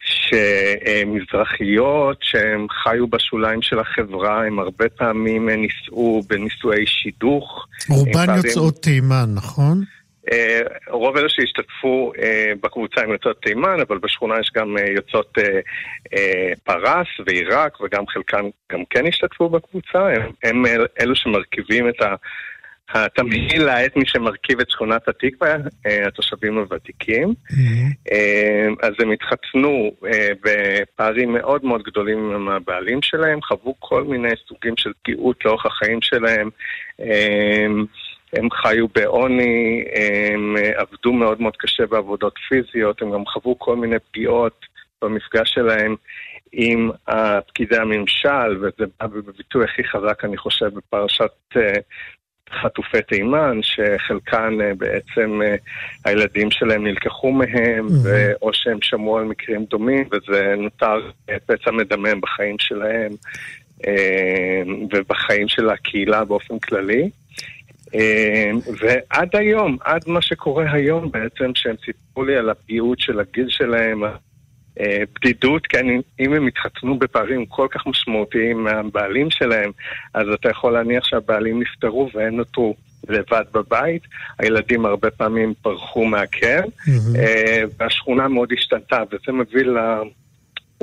[0.03, 1.57] שמזרחיות,
[2.21, 7.67] שהם חיו בשוליים של החברה, הם הרבה פעמים נישאו בנישואי שידוך.
[7.89, 9.83] רובן יוצאות תימן, נכון?
[10.31, 15.37] אה, רוב אלה שהשתתפו אה, בקבוצה הם יוצאות תימן, אבל בשכונה יש גם אה, יוצאות
[16.63, 19.99] פרס ועיראק, וגם חלקם גם כן השתתפו בקבוצה.
[19.99, 20.65] הם, הם
[21.01, 22.01] אלו שמרכיבים את
[22.89, 25.55] התמהיל האתני שמרכיב את שכונת התקווה,
[26.07, 27.33] התושבים הוותיקים.
[27.51, 28.15] Mm-hmm.
[28.81, 29.91] אז הם התחתנו
[30.43, 35.99] בפערים מאוד מאוד גדולים עם הבעלים שלהם, חוו כל מיני סוגים של פגיעות לאורך החיים
[36.01, 36.49] שלהם.
[38.33, 43.75] הם חיו בעוני, הם אה, עבדו מאוד מאוד קשה בעבודות פיזיות, הם גם חוו כל
[43.75, 44.65] מיני פגיעות
[45.01, 45.95] במפגש שלהם
[46.51, 46.91] עם
[47.47, 51.79] פקידי הממשל, וזה בא בביטוי הכי חזק, אני חושב, בפרשת אה,
[52.61, 55.41] חטופי תימן, שחלקן אה, בעצם
[56.05, 58.37] הילדים שלהם נלקחו מהם, mm-hmm.
[58.41, 61.09] או שהם שמעו על מקרים דומים, וזה נותר
[61.45, 63.11] פצע מדמם בחיים שלהם
[64.93, 67.09] ובחיים של הקהילה באופן כללי.
[68.79, 74.03] ועד היום, עד מה שקורה היום בעצם, שהם סיפרו לי על הפגיעות של הגיל שלהם,
[74.79, 75.85] בדידות, כן,
[76.19, 79.71] אם הם התחתנו בפערים כל כך משמעותיים מהבעלים שלהם,
[80.13, 82.75] אז אתה יכול להניח שהבעלים נפטרו והם נותרו
[83.09, 84.01] לבד בבית.
[84.39, 87.19] הילדים הרבה פעמים פרחו מהקר, mm-hmm.
[87.79, 89.63] והשכונה מאוד השתנתה, וזה מביא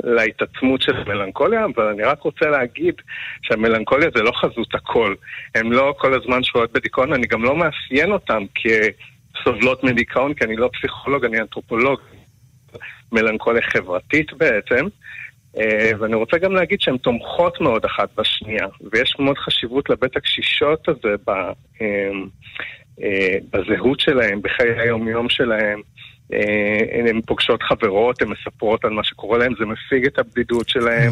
[0.03, 2.95] להתעצמות של מלנכוליה, אבל אני רק רוצה להגיד
[3.41, 5.15] שהמלנכוליה זה לא חזות הכל.
[5.55, 10.55] הן לא כל הזמן שבועות בדיכאון, אני גם לא מאפיין אותן כסובלות מדיכאון, כי אני
[10.55, 11.99] לא פסיכולוג, אני אנתרופולוג.
[13.11, 14.87] מלנכוליה חברתית בעצם.
[15.57, 20.89] אה, ואני רוצה גם להגיד שהן תומכות מאוד אחת בשנייה, ויש מאוד חשיבות לבית הקשישות
[20.89, 21.51] הזה אה,
[23.03, 25.81] אה, בזהות שלהם, בחיי היום-יום שלהם.
[27.09, 31.11] הן פוגשות חברות, הן מספרות על מה שקורה להן, זה מפיג את הבדידות שלהן.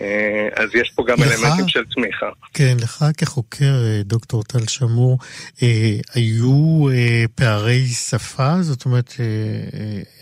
[0.00, 2.30] אה, אז יש פה גם לך, אלמנטים של תמיכה.
[2.54, 5.18] כן, לך כחוקר, אה, דוקטור טל שמור,
[6.14, 6.86] היו
[7.34, 8.62] פערי שפה?
[8.62, 9.12] זאת אומרת,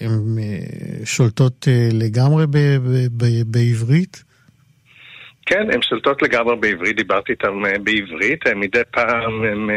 [0.00, 0.38] הן
[1.04, 2.44] שולטות לגמרי
[3.46, 4.24] בעברית?
[5.46, 9.68] כן, הן שולטות לגמרי בעברית, דיברתי איתן בעברית, מדי פעם הן...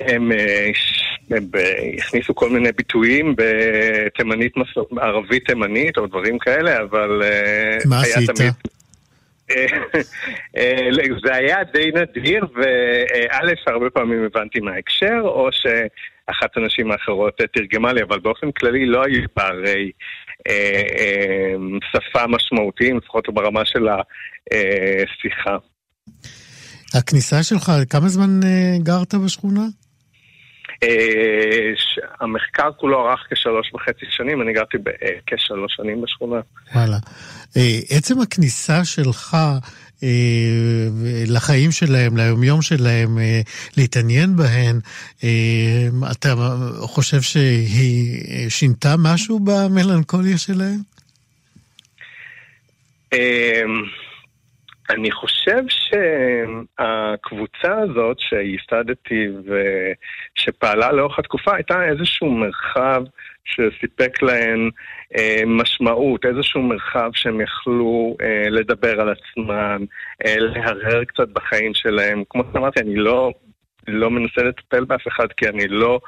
[0.00, 0.32] הם,
[1.30, 1.44] הם
[1.98, 4.52] הכניסו כל מיני ביטויים בתימנית,
[5.00, 7.22] ערבית תימנית או דברים כאלה, אבל...
[7.22, 8.30] אה, מה עשית?
[8.30, 8.52] תמיד...
[9.50, 9.66] אה,
[10.56, 10.88] אה,
[11.24, 17.92] זה היה די נדיר, וא', הרבה פעמים הבנתי מה ההקשר, או שאחת הנשים האחרות תרגמה
[17.92, 19.90] לי, אבל באופן כללי לא היו פערי
[21.92, 25.56] שפה משמעותיים, לפחות ברמה של השיחה.
[26.94, 28.40] הכניסה שלך, כמה זמן
[28.82, 29.62] גרת בשכונה?
[30.82, 31.72] אה,
[32.20, 36.40] המחקר כולו ארך כשלוש וחצי שנים, אני גרתי אה, כשלוש שנים בשכונה.
[36.74, 36.96] וואלה.
[37.56, 39.36] אה, עצם הכניסה שלך
[41.26, 43.18] לחיים שלהם, ליומיום שלהם,
[43.76, 44.80] להתעניין בהן,
[46.10, 46.34] אתה
[46.80, 50.78] חושב שהיא שינתה משהו במלנכוליה שלהם?
[54.90, 63.02] אני חושב שהקבוצה הזאת שייסדתי ושפעלה לאורך התקופה הייתה איזשהו מרחב
[63.44, 64.70] שסיפק להן
[65.18, 69.84] אה, משמעות, איזשהו מרחב שהם יכלו אה, לדבר על עצמם,
[70.26, 72.22] אה, להרהר קצת בחיים שלהם.
[72.30, 73.32] כמו שאמרתי, אני לא,
[73.88, 76.00] לא מנסה לטפל באף אחד כי אני לא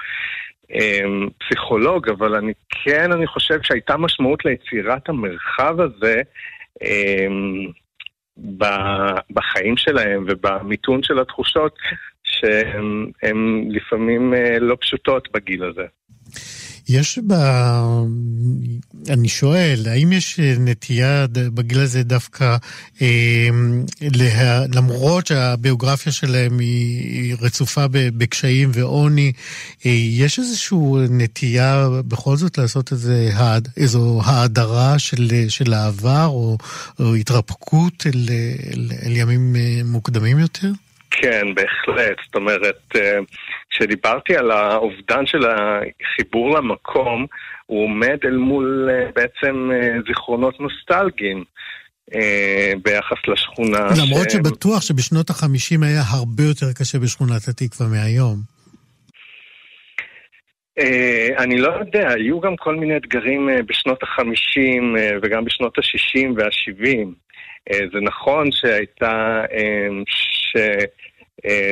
[1.39, 2.53] פסיכולוג, אבל אני
[2.85, 6.23] כן, אני חושב שהייתה משמעות ליצירת המרחב הזה
[9.31, 11.79] בחיים שלהם ובמיתון של התחושות
[12.25, 13.13] שהן
[13.71, 15.87] לפעמים לא פשוטות בגיל הזה.
[16.91, 17.33] יש ב...
[19.09, 22.57] אני שואל, האם יש נטייה בגיל הזה דווקא,
[23.03, 23.49] אה,
[24.01, 24.67] לה...
[24.75, 29.33] למרות שהביוגרפיה שלהם היא רצופה בקשיים ועוני,
[29.87, 30.79] אה, יש איזושהי
[31.11, 33.31] נטייה בכל זאת לעשות איזה,
[33.77, 36.59] איזו האדרה של, של העבר או,
[37.01, 38.29] או התרפקות אל,
[38.73, 40.73] אל, אל ימים אה, מוקדמים יותר?
[41.11, 42.17] כן, בהחלט.
[42.27, 43.19] זאת אומרת, אה,
[43.71, 47.27] כשדיברתי על האובדן של החיבור למקום,
[47.67, 51.45] הוא עומד אל מול אה, בעצם אה, זיכרונות נוסטלגיים.
[52.83, 53.79] ביחס לשכונה.
[53.79, 54.33] למרות ש...
[54.33, 58.37] שבטוח שבשנות החמישים היה הרבה יותר קשה בשכונת התקווה מהיום.
[61.39, 67.15] אני לא יודע, היו גם כל מיני אתגרים בשנות החמישים וגם בשנות השישים והשבעים.
[67.93, 69.45] זה נכון שהייתה,
[70.53, 70.57] ש...
[71.47, 71.71] אה,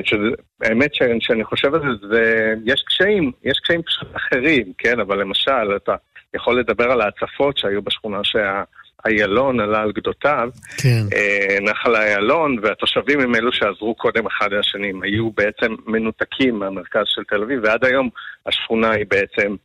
[0.62, 5.00] האמת שאני חושב על זה, זה, יש קשיים, יש קשיים פשוט אחרים, כן?
[5.00, 5.94] אבל למשל, אתה
[6.34, 10.48] יכול לדבר על ההצפות שהיו בשכונה שהאיילון עלה על גדותיו,
[10.82, 11.02] כן.
[11.16, 17.22] אה, נחל האיילון, והתושבים הם אלו שעזרו קודם אחד לשני, היו בעצם מנותקים מהמרכז של
[17.24, 18.08] תל אביב, ועד היום
[18.46, 19.56] השכונה היא בעצם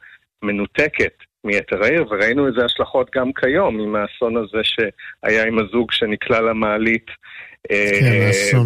[0.41, 1.13] מנותקת.
[1.45, 7.05] מיתר העיר, וראינו איזה השלכות גם כיום עם האסון הזה שהיה עם הזוג שנקלע למעלית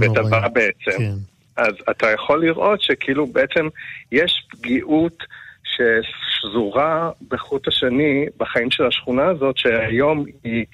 [0.01, 0.97] וטבע אה, בעצם.
[0.97, 1.13] כן.
[1.57, 3.67] אז אתה יכול לראות שכאילו בעצם
[4.11, 5.23] יש פגיעות
[5.63, 10.65] ששזורה בחוט השני בחיים של השכונה הזאת, שהיום היא,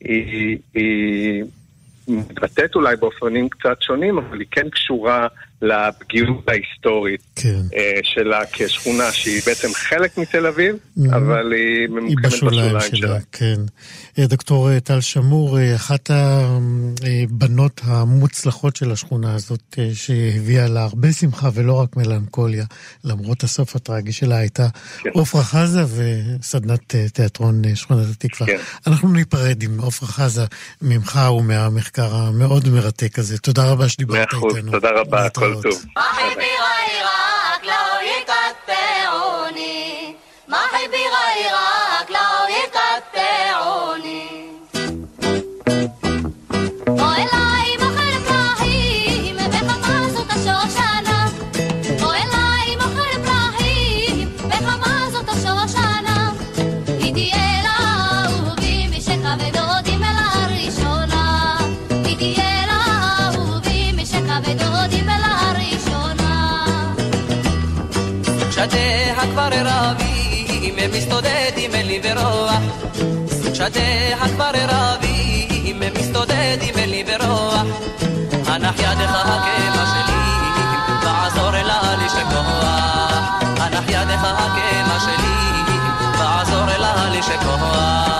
[0.00, 1.44] היא, היא
[2.08, 5.28] מתבטאת אולי באופנים קצת שונים, אבל היא כן קשורה
[5.62, 7.60] לפגיעות ההיסטורית כן.
[7.76, 11.16] אה, שלה כשכונה שהיא בעצם חלק מתל אביב, mm-hmm.
[11.16, 13.08] אבל היא ממוקמת בשוליים, בשוליים שלה.
[13.08, 13.18] שלה.
[13.32, 13.60] כן.
[14.18, 21.48] אה, דוקטור אה, טל שמור, אחת הבנות המוצלחות של השכונה הזאת, שהביאה לה הרבה שמחה
[21.54, 22.64] ולא רק מלנכוליה,
[23.04, 24.68] למרות הסוף הטרגי שלה, הייתה.
[25.12, 25.48] עופרה כן.
[25.48, 28.46] חזה וסדנת תיאטרון שכונת התקווה.
[28.46, 28.58] כן.
[28.86, 30.44] אנחנו ניפרד עם עופרה חזה
[30.82, 33.38] ממך ומהמחקר המאוד מרתק הזה.
[33.38, 34.40] תודה רבה שדיברת איתנו.
[34.40, 35.84] מאה אחוז, תודה רבה, כל טוב.
[70.88, 72.62] מסתודדים אלי ברוח,
[73.54, 77.66] שדיה כבר רבים, מסתודדים אלי ברוח.
[78.46, 83.40] הנח ידך הקמה שלי, ועזור לה לשכוח.
[83.60, 85.78] הנח ידך הקמה שלי,
[86.18, 88.19] ועזור לה לשכוח.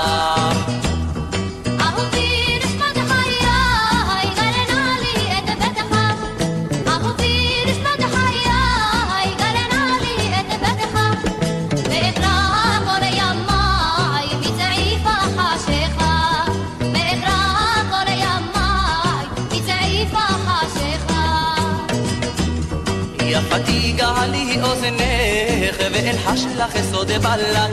[25.70, 27.70] אוזנך ואלחש לך סוד בלט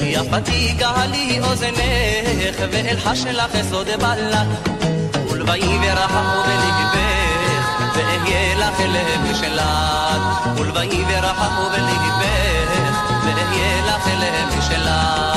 [0.00, 4.68] יפתי גלי אוזנך ואלחש לך סוד בלט
[5.30, 10.22] ולבאי ורחמו בלגבך ואהיה לך לב משלת
[10.56, 12.70] ולבאי ורחמו בלגבך
[13.24, 15.33] ואהיה לך לב משלת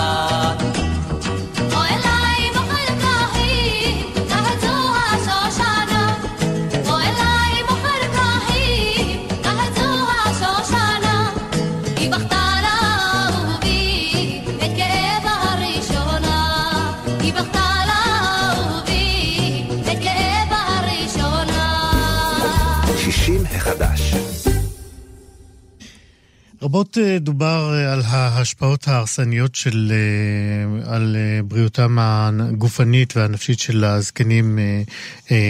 [26.67, 31.15] רבות אה, דובר אה, על ההשפעות ההרסניות של, אה, על
[31.45, 34.59] בריאותם הגופנית והנפשית של הזקנים,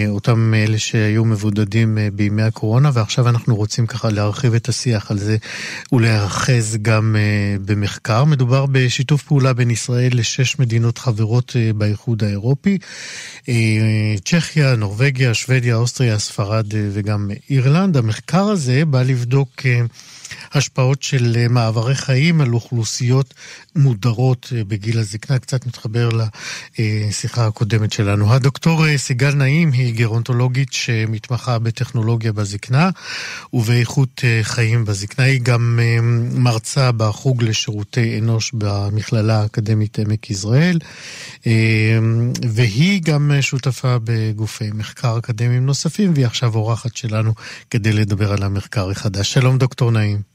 [0.08, 5.36] אותם אלה שהיו מבודדים בימי הקורונה, ועכשיו אנחנו רוצים ככה להרחיב את השיח על זה
[5.92, 7.16] ולהיאחז גם
[7.64, 8.24] במחקר.
[8.24, 12.78] מדובר בשיתוף פעולה בין ישראל לשש מדינות חברות באיחוד האירופי,
[14.24, 17.96] צ'כיה, נורבגיה, שוודיה, אוסטריה, ספרד וגם אירלנד.
[17.96, 19.50] המחקר הזה בא לבדוק
[20.52, 23.34] השפעות של אה, מעברי חיים על אוכלוסיות
[23.76, 26.08] מודרות אה, בגיל הזקנה, קצת מתחבר
[26.78, 28.32] לשיחה הקודמת שלנו.
[28.32, 32.90] הדוקטור סיגל נעים היא גרונטולוגית שמתמחה בטכנולוגיה בזקנה
[33.52, 35.24] ובאיכות חיים בזקנה.
[35.24, 35.80] היא גם
[36.34, 40.78] מרצה בחוג לשירותי אנוש במכללה האקדמית עמק יזרעאל,
[42.50, 47.32] והיא גם שותפה בגופי מחקר אקדמיים נוספים, והיא עכשיו אורחת שלנו
[47.70, 49.32] כדי לדבר על המחקר החדש.
[49.32, 50.27] שלום דוקטור נעים.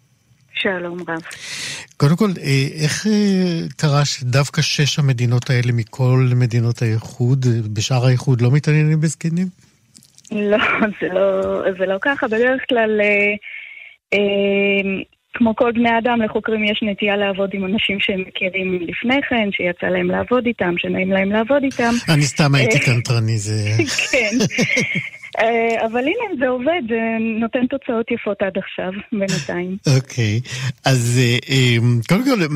[0.63, 1.21] שלום רב.
[1.97, 8.41] קודם כל, אה, איך אה, קרה שדווקא שש המדינות האלה מכל מדינות האיחוד, בשאר האיחוד
[8.41, 9.47] לא מתעניינים בזקנים?
[10.31, 10.57] לא,
[11.01, 12.27] זה לא, זה לא ככה.
[12.27, 13.33] בדרך כלל, אה,
[14.13, 15.01] אה,
[15.33, 19.85] כמו כל בני אדם, לחוקרים יש נטייה לעבוד עם אנשים שהם מכירים לפני כן, שיצא
[19.85, 21.93] להם לעבוד איתם, שנעים להם לעבוד איתם.
[22.09, 23.83] אני סתם הייתי קנטרני, זה...
[24.11, 24.37] כן.
[25.39, 27.01] אה, אבל הנה, זה עובד, זה
[27.41, 29.77] נותן תוצאות יפות עד עכשיו, בינתיים.
[29.95, 30.39] אוקיי,
[30.85, 31.77] אז אה, אה,
[32.09, 32.55] קודם כל,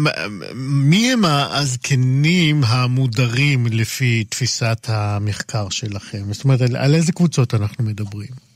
[0.89, 6.33] מי הם הזקנים המודרים לפי תפיסת המחקר שלכם?
[6.33, 8.46] זאת אומרת, על איזה קבוצות אנחנו מדברים?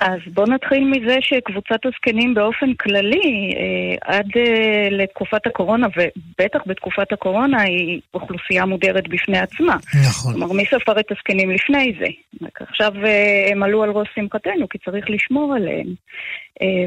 [0.00, 7.12] אז בואו נתחיל מזה שקבוצת הזקנים באופן כללי, אה, עד אה, לתקופת הקורונה, ובטח בתקופת
[7.12, 9.76] הקורונה, היא אוכלוסייה מודרת בפני עצמה.
[10.08, 10.32] נכון.
[10.32, 12.06] כלומר, מי ספר את הזקנים לפני זה?
[12.60, 15.86] עכשיו אה, הם עלו על ראש שמחתנו, כי צריך לשמור עליהם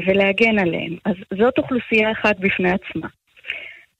[0.06, 0.96] ולהגן עליהם.
[1.04, 3.08] אז זאת אוכלוסייה אחת בפני עצמה.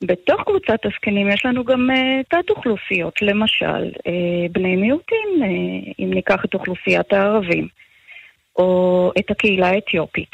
[0.02, 6.44] בתוך קבוצת הזקנים יש לנו גם uh, תת-אוכלוסיות, למשל uh, בני מיעוטים, uh, אם ניקח
[6.44, 7.68] את אוכלוסיית הערבים.
[8.56, 10.30] או את הקהילה האתיופית.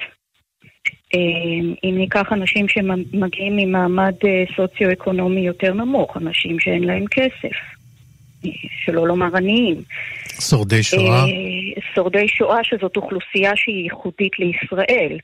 [1.15, 7.57] אמ, אם ניקח אנשים שמגיעים ממעמד אה, סוציו-אקונומי יותר נמוך, אנשים שאין להם כסף,
[8.45, 8.51] אה,
[8.85, 9.77] שלא לומר עניים.
[10.41, 11.23] שורדי שואה?
[11.25, 15.19] אה, שורדי שואה, שזאת אוכלוסייה שהיא ייחודית לישראל,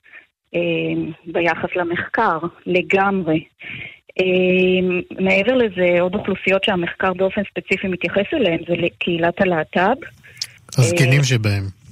[1.27, 3.45] ביחס למחקר, לגמרי.
[5.21, 9.97] מעבר לזה, עוד אוכלוסיות שהמחקר באופן ספציפי מתייחס אליהן, זה לקהילת הלהט"ב.
[10.79, 11.84] הזקנים שבהם.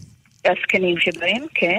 [0.45, 1.78] הזקנים שבהם, כן.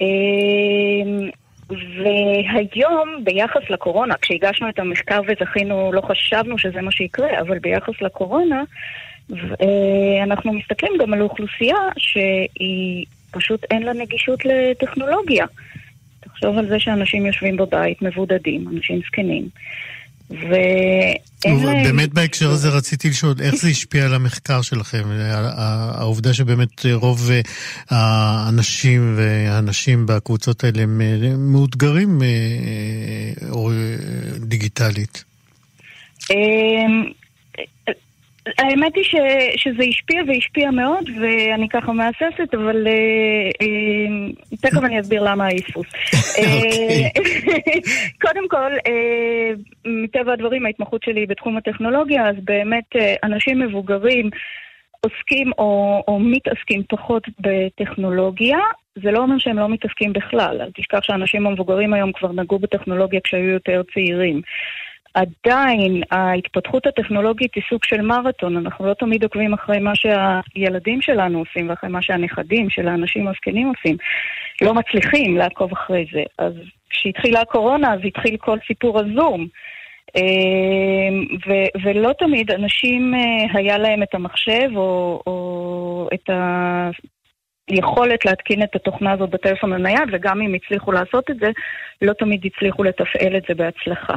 [0.00, 1.30] אמ,
[1.70, 8.62] והיום, ביחס לקורונה, כשהגשנו את המחקר וזכינו, לא חשבנו שזה מה שיקרה, אבל ביחס לקורונה,
[9.32, 15.46] אה, אנחנו מסתכלים גם על אוכלוסייה שהיא פשוט אין לה נגישות לטכנולוגיה.
[16.20, 19.48] תחשוב על זה שאנשים יושבים בבית, מבודדים, אנשים זקנים.
[20.30, 21.82] ואין להם...
[21.84, 25.02] באמת בהקשר הזה רציתי לשאול, איך זה השפיע על המחקר שלכם?
[25.94, 27.40] העובדה שבאמת רוב אה,
[27.90, 32.28] האנשים והנשים בקבוצות האלה הם אה, מאותגרים אה,
[34.40, 35.24] דיגיטלית.
[38.48, 39.14] אמ, האמת היא ש,
[39.56, 45.86] שזה השפיע והשפיע מאוד, ואני ככה מהססת, אבל אה, אה, תכף אני אסביר למה ההיסוס.
[46.38, 47.04] אוקיי.
[47.04, 47.08] אה,
[48.22, 49.50] קודם כל, אה,
[49.84, 54.30] מטבע הדברים, ההתמחות שלי היא בתחום הטכנולוגיה, אז באמת אה, אנשים מבוגרים
[55.00, 58.58] עוסקים או, או מתעסקים פחות בטכנולוגיה.
[59.02, 60.60] זה לא אומר שהם לא מתעסקים בכלל.
[60.60, 64.42] אל תשכח שהאנשים המבוגרים היום כבר נגעו בטכנולוגיה כשהיו יותר צעירים.
[65.18, 71.38] עדיין ההתפתחות הטכנולוגית היא סוג של מרתון, אנחנו לא תמיד עוקבים אחרי מה שהילדים שלנו
[71.38, 73.96] עושים ואחרי מה שהנכדים של האנשים הזקנים עושים.
[74.62, 76.22] לא מצליחים לעקוב אחרי זה.
[76.38, 76.52] אז
[76.90, 79.46] כשהתחילה הקורונה אז התחיל כל סיפור הזום.
[80.16, 86.30] אמ, ו- ולא תמיד אנשים אה, היה להם את המחשב או, או את
[87.68, 91.50] היכולת להתקין את התוכנה הזאת בטלפון הנייד, וגם אם הצליחו לעשות את זה,
[92.02, 94.14] לא תמיד הצליחו לתפעל את זה בהצלחה.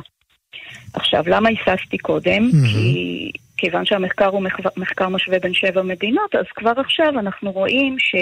[0.94, 2.50] עכשיו, למה היססתי קודם?
[2.50, 2.68] Mm-hmm.
[2.68, 4.44] כי כיוון שהמחקר הוא
[4.78, 8.16] מחקר משווה בין שבע מדינות, אז כבר עכשיו אנחנו רואים ש...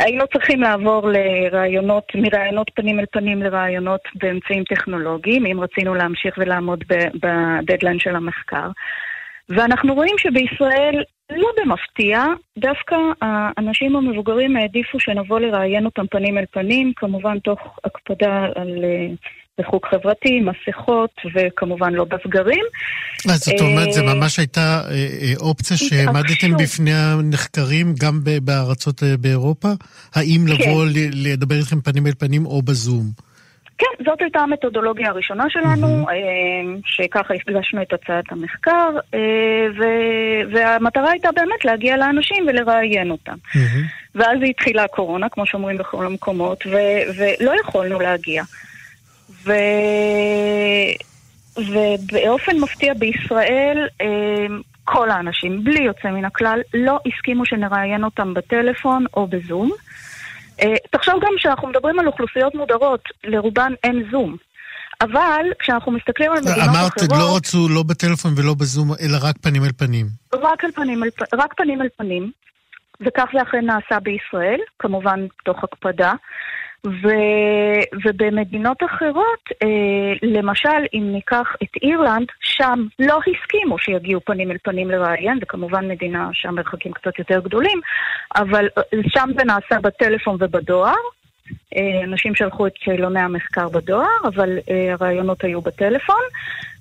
[0.00, 6.84] היינו צריכים לעבור לרעיונות, מרעיונות פנים אל פנים לרעיונות באמצעים טכנולוגיים, אם רצינו להמשיך ולעמוד
[7.22, 8.70] בדדליין של המחקר.
[9.48, 12.24] ואנחנו רואים שבישראל, לא במפתיע,
[12.58, 19.16] דווקא האנשים המבוגרים העדיפו שנבוא לראיין אותם פנים אל פנים, כמובן תוך הקפדה על uh,
[19.58, 22.64] ריחוק חברתי, מסכות, וכמובן לא בסגרים.
[23.28, 29.02] אז זאת אומרת, זו אה, ממש הייתה אה, אה, אופציה שהעמדתם בפני הנחקרים גם בארצות
[29.20, 29.68] באירופה?
[30.14, 30.70] האם כן.
[30.70, 33.04] לבוא לדבר איתכם פנים אל פנים או בזום?
[33.78, 36.80] כן, זאת הייתה המתודולוגיה הראשונה שלנו, mm-hmm.
[36.84, 38.90] שככה הפגשנו את הצעת המחקר,
[40.52, 43.32] והמטרה הייתה באמת להגיע לאנשים ולראיין אותם.
[43.32, 44.08] Mm-hmm.
[44.14, 48.42] ואז התחילה הקורונה, כמו שאומרים בכל המקומות, ולא יכולנו להגיע.
[49.30, 49.52] ו...
[51.56, 59.04] ובאופן מפתיע בישראל, אמ, כל האנשים, בלי יוצא מן הכלל, לא הסכימו שנראיין אותם בטלפון
[59.14, 59.70] או בזום.
[60.60, 64.36] אה, תחשוב גם שאנחנו מדברים על אוכלוסיות מודרות, לרובן אין זום.
[65.00, 67.18] אבל כשאנחנו מסתכלים על מדינות אמרת, אחרות...
[67.18, 70.06] לא רצו לא בטלפון ולא בזום, אלא רק פנים אל פנים.
[70.34, 72.30] רק, על פנים, אל, רק פנים אל פנים,
[73.00, 76.12] וכך זה אכן נעשה בישראל, כמובן תוך הקפדה.
[76.86, 77.08] ו,
[78.04, 84.90] ובמדינות אחרות, אה, למשל, אם ניקח את אירלנד, שם לא הסכימו שיגיעו פנים אל פנים
[84.90, 87.80] לראיין, זה כמובן מדינה שהמרחקים קצת יותר גדולים,
[88.36, 90.94] אבל אה, שם זה נעשה בטלפון ובדואר.
[91.76, 96.22] אה, אנשים שלחו את שאלוני המחקר בדואר, אבל אה, הרעיונות היו בטלפון.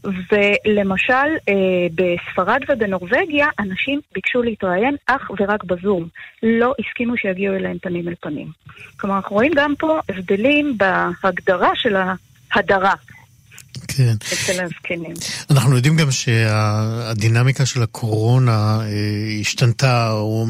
[0.03, 1.13] ולמשל,
[1.49, 1.53] אה,
[1.95, 6.07] בספרד ובנורבגיה, אנשים ביקשו להתראיין אך ורק בזום.
[6.43, 8.47] לא הסכימו שיגיעו אליהם פנים אל פנים.
[8.99, 10.78] כלומר, אנחנו רואים גם פה הבדלים
[11.24, 11.95] בהגדרה של
[12.51, 12.93] ההדרה
[13.88, 14.15] כן.
[14.34, 15.13] אצל הזקנים.
[15.49, 18.88] אנחנו יודעים גם שהדינמיקה של הקורונה אה,
[19.41, 20.45] השתנתה או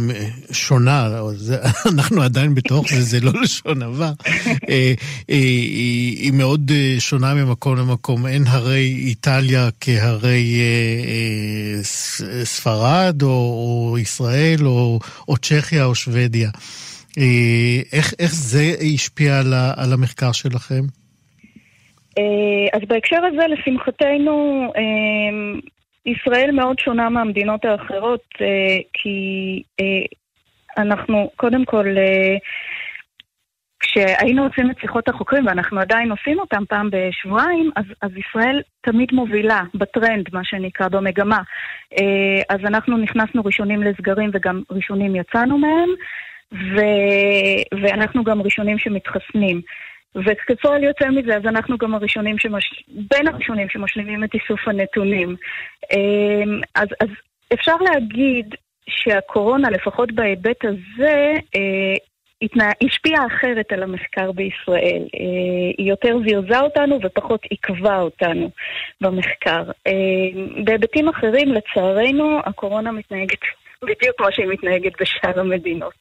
[0.51, 1.57] שונה, או זה,
[1.93, 4.11] אנחנו עדיין בתוך זה, זה לא לשון עבר.
[4.47, 4.93] אה, אה,
[5.27, 8.27] היא, היא מאוד שונה ממקום למקום.
[8.27, 11.79] אין הרי איטליה כהרי אה,
[12.27, 13.27] אה, ספרד או,
[13.91, 16.49] או ישראל או, או צ'כיה או שוודיה.
[17.91, 19.39] איך, איך זה השפיע
[19.75, 20.85] על המחקר שלכם?
[22.17, 25.59] אה, אז בהקשר הזה, לשמחתנו, אה,
[26.05, 29.63] ישראל מאוד שונה מהמדינות האחרות, אה, כי
[30.77, 31.85] אנחנו, קודם כל,
[33.79, 39.09] כשהיינו עושים את שיחות החוקרים, ואנחנו עדיין עושים אותם פעם בשבועיים, אז, אז ישראל תמיד
[39.13, 41.39] מובילה בטרנד, מה שנקרא, במגמה.
[42.49, 45.89] אז אנחנו נכנסנו ראשונים לסגרים וגם ראשונים יצאנו מהם,
[46.51, 46.79] ו,
[47.81, 49.61] ואנחנו גם ראשונים שמתחסנים.
[50.15, 52.83] וכפועל יוצא מזה, אז אנחנו גם הראשונים שמש...
[52.87, 55.35] בין הראשונים שמשלימים את איסוף הנתונים.
[55.93, 57.09] אמ, אז, אז
[57.53, 58.55] אפשר להגיד
[58.89, 61.95] שהקורונה, לפחות בהיבט הזה, אה,
[62.41, 62.71] התנה...
[62.83, 65.01] השפיעה אחרת על המחקר בישראל.
[65.15, 68.49] אה, היא יותר זירזה אותנו ופחות עיכבה אותנו
[69.01, 69.63] במחקר.
[69.87, 73.39] אה, בהיבטים אחרים, לצערנו, הקורונה מתנהגת
[73.83, 75.93] בדיוק כמו שהיא מתנהגת בשאר המדינות.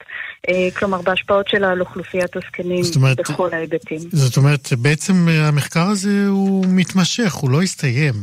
[0.48, 3.98] אה, כלומר, בהשפעות שלה על אוכלוסיית הזקנים אומרת- בכל ההיבטים.
[3.98, 8.14] זאת אומרת, בעצם אה, המחקר הזה הוא מתמשך, הוא לא הסתיים.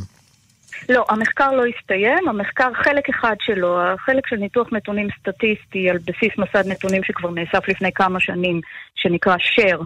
[0.88, 6.38] לא, המחקר לא הסתיים, המחקר, חלק אחד שלו, החלק של ניתוח נתונים סטטיסטי על בסיס
[6.38, 8.60] מסד נתונים שכבר נאסף לפני כמה שנים,
[8.94, 9.82] שנקרא share,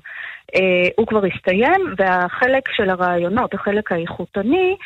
[0.54, 4.76] אה, הוא כבר הסתיים, והחלק של הרעיונות, החלק האיכותני,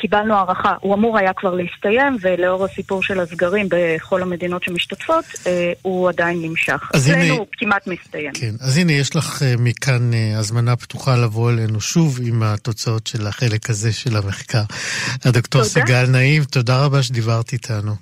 [0.00, 5.72] קיבלנו הערכה, הוא אמור היה כבר להסתיים, ולאור הסיפור של הסגרים בכל המדינות שמשתתפות, אה,
[5.82, 6.90] הוא עדיין נמשך.
[6.94, 8.30] אז הנה- הוא כמעט מסתיים.
[8.34, 13.06] כן, אז הנה יש לך אה, מכאן אה, הזמנה פתוחה לבוא אלינו שוב עם התוצאות
[13.06, 14.62] של החלק הזה של המחקר.
[15.24, 15.72] הדוקטור תודה.
[15.72, 17.92] סיגל נעים, תודה רבה שדיברת איתנו.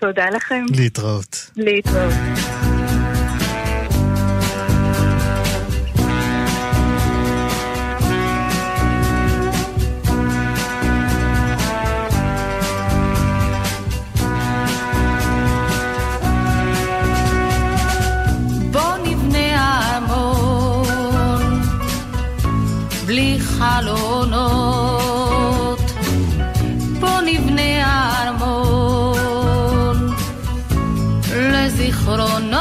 [0.00, 0.64] תודה לכם.
[0.70, 1.50] להתראות.
[1.56, 2.75] להתראות.
[23.06, 25.00] בלי חלונות.
[27.00, 27.62] בוא נבנה
[28.22, 29.98] ארמון
[31.36, 32.55] לזיכרונות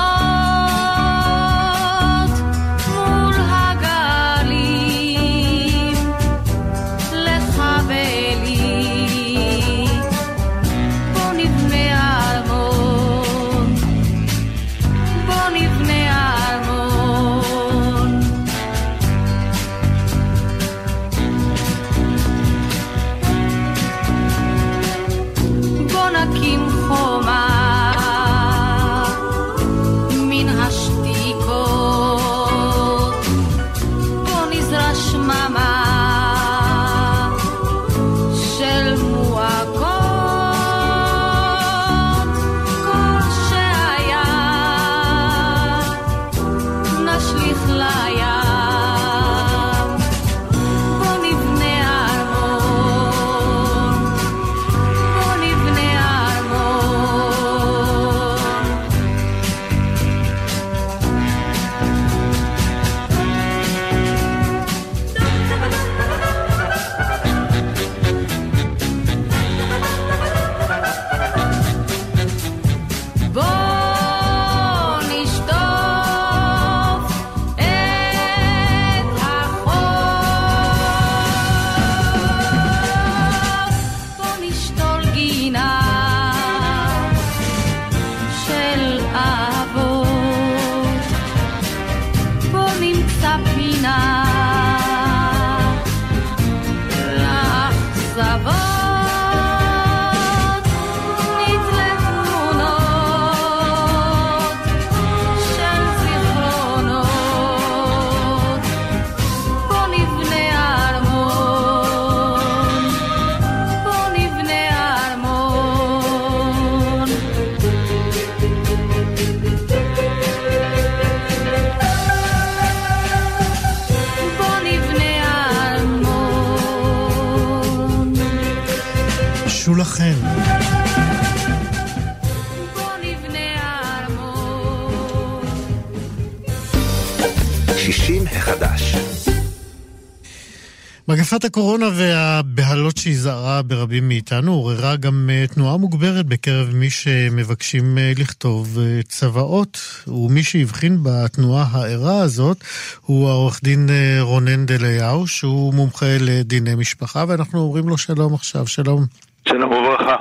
[141.36, 147.98] מגפת הקורונה והבהלות שהיא זרעה ברבים מאיתנו עוררה גם אה, תנועה מוגברת בקרב מי שמבקשים
[147.98, 149.78] אה, לכתוב אה, צוואות,
[150.08, 152.58] ומי שהבחין בתנועה הערה הזאת
[153.02, 153.88] הוא העורך דין
[154.20, 159.06] רונן דליהו, שהוא מומחה לדיני משפחה, ואנחנו אומרים לו שלום עכשיו, שלום.
[159.50, 160.16] שלום וברכה.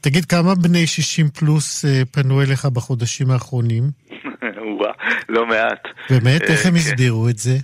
[0.00, 3.90] תגיד, כמה בני 60 פלוס פנו אליך בחודשים האחרונים?
[5.28, 5.88] לא מעט.
[6.10, 6.42] באמת?
[6.42, 7.56] איך הם הסבירו את זה?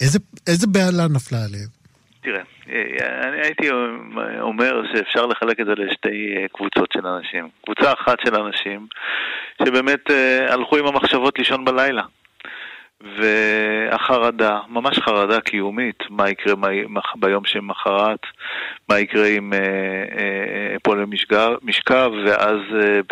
[0.00, 1.77] איזה, איזה בהלה נפלה עליהם?
[2.20, 3.70] תראה, אה, אני הייתי
[4.40, 7.48] אומר שאפשר לחלק את זה לשתי אה, קבוצות של אנשים.
[7.64, 8.86] קבוצה אחת של אנשים
[9.64, 12.02] שבאמת אה, הלכו עם המחשבות לישון בלילה.
[13.18, 16.54] והחרדה, ממש חרדה קיומית, מה יקרה
[17.16, 18.20] ביום שמחרת,
[18.88, 19.52] מה יקרה אם
[20.76, 22.58] אפול למשכב, ואז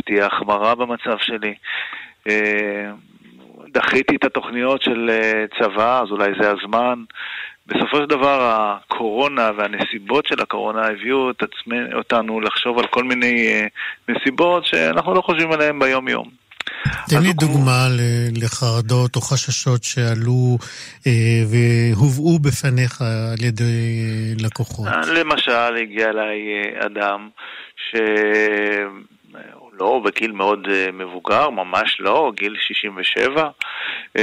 [0.05, 1.55] תהיה החמרה במצב שלי.
[3.69, 5.11] דחיתי את התוכניות של
[5.59, 7.05] צבא, אז אולי זה הזמן.
[7.67, 13.63] בסופו של דבר הקורונה והנסיבות של הקורונה הביאו את עצמי, אותנו לחשוב על כל מיני
[13.67, 16.47] uh, נסיבות שאנחנו לא חושבים עליהן ביום-יום.
[17.11, 17.87] תן לי דוגמה.
[18.37, 20.59] לחרדות או חששות שעלו
[21.07, 21.13] אה,
[21.51, 24.89] והובאו בפניך על ידי אה, לקוחות.
[25.15, 26.39] למשל, הגיע אליי
[26.81, 27.29] אה, אדם
[27.77, 27.97] ש...
[29.79, 33.49] לא בגיל מאוד uh, מבוגר, ממש לא, גיל 67.
[34.19, 34.21] Uh,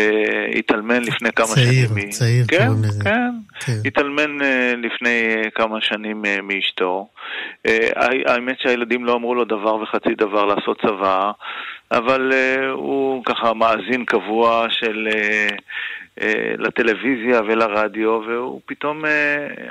[0.55, 2.09] התאלמן לפני כמה צעיר, שנים.
[2.09, 3.03] צעיר, כן, קוראים לזה.
[3.03, 3.29] כן,
[3.59, 3.73] כן.
[3.85, 4.45] התאלמן uh,
[4.77, 7.07] לפני כמה שנים מאשתו.
[8.25, 11.31] האמת שהילדים לא אמרו לו דבר וחצי דבר לעשות צבא,
[11.91, 12.31] אבל
[12.71, 15.07] הוא ככה מאזין קבוע של...
[16.57, 19.03] לטלוויזיה ולרדיו, והוא פתאום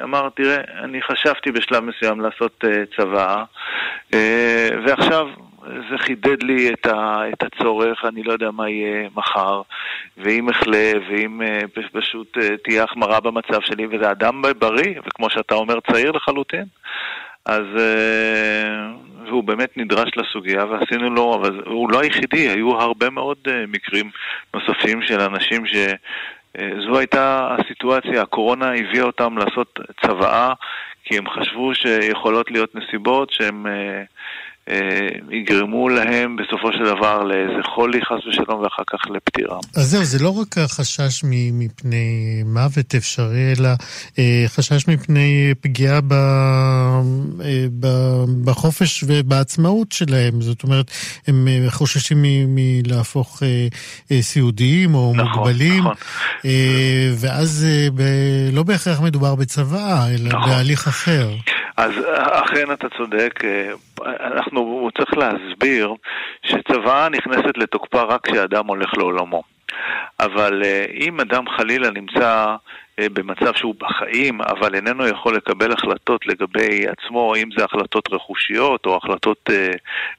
[0.02, 2.64] אמר, תראה, אני חשבתי בשלב מסוים לעשות
[2.96, 3.44] צבא,
[4.86, 5.26] ועכשיו
[5.66, 9.62] זה חידד לי את, ה, את הצורך, אני לא יודע מה יהיה מחר,
[10.16, 15.54] ואם אחלה, ואם uh, פשוט uh, תהיה החמרה במצב שלי, וזה אדם בריא, וכמו שאתה
[15.54, 16.64] אומר, צעיר לחלוטין.
[17.44, 23.38] אז, uh, והוא באמת נדרש לסוגיה, ועשינו לו, אבל הוא לא היחידי, היו הרבה מאוד
[23.68, 24.10] מקרים
[24.54, 25.74] נוספים של אנשים ש...
[26.86, 30.52] זו הייתה הסיטואציה, הקורונה הביאה אותם לעשות צוואה,
[31.04, 33.66] כי הם חשבו שיכולות להיות נסיבות שהם...
[34.68, 39.58] אה, יגרמו להם בסופו של דבר לאיזה חולי חס ושלום ואחר כך לפטירה.
[39.76, 41.20] אז זהו, זה לא רק החשש
[41.52, 43.68] מפני מוות אפשרי, אלא
[44.18, 47.86] אה, חשש מפני פגיעה ב, אה, ב,
[48.44, 50.40] בחופש ובעצמאות שלהם.
[50.40, 50.90] זאת אומרת,
[51.26, 53.42] הם חוששים מלהפוך
[54.20, 55.94] סיעודיים או נכון, מוגבלים, נכון.
[57.20, 58.02] ואז ב,
[58.52, 60.50] לא בהכרח מדובר בצבא, אלא נכון.
[60.50, 61.30] בהליך אחר.
[61.76, 63.44] אז אכן אתה צודק,
[64.06, 65.94] אנחנו, הוא צריך להסביר
[66.42, 69.42] שצוואה נכנסת לתוקפה רק כשאדם הולך לעולמו.
[70.20, 72.56] אבל אה, אם אדם חלילה נמצא
[72.98, 78.86] אה, במצב שהוא בחיים, אבל איננו יכול לקבל החלטות לגבי עצמו, אם זה החלטות רכושיות
[78.86, 79.70] או החלטות אה,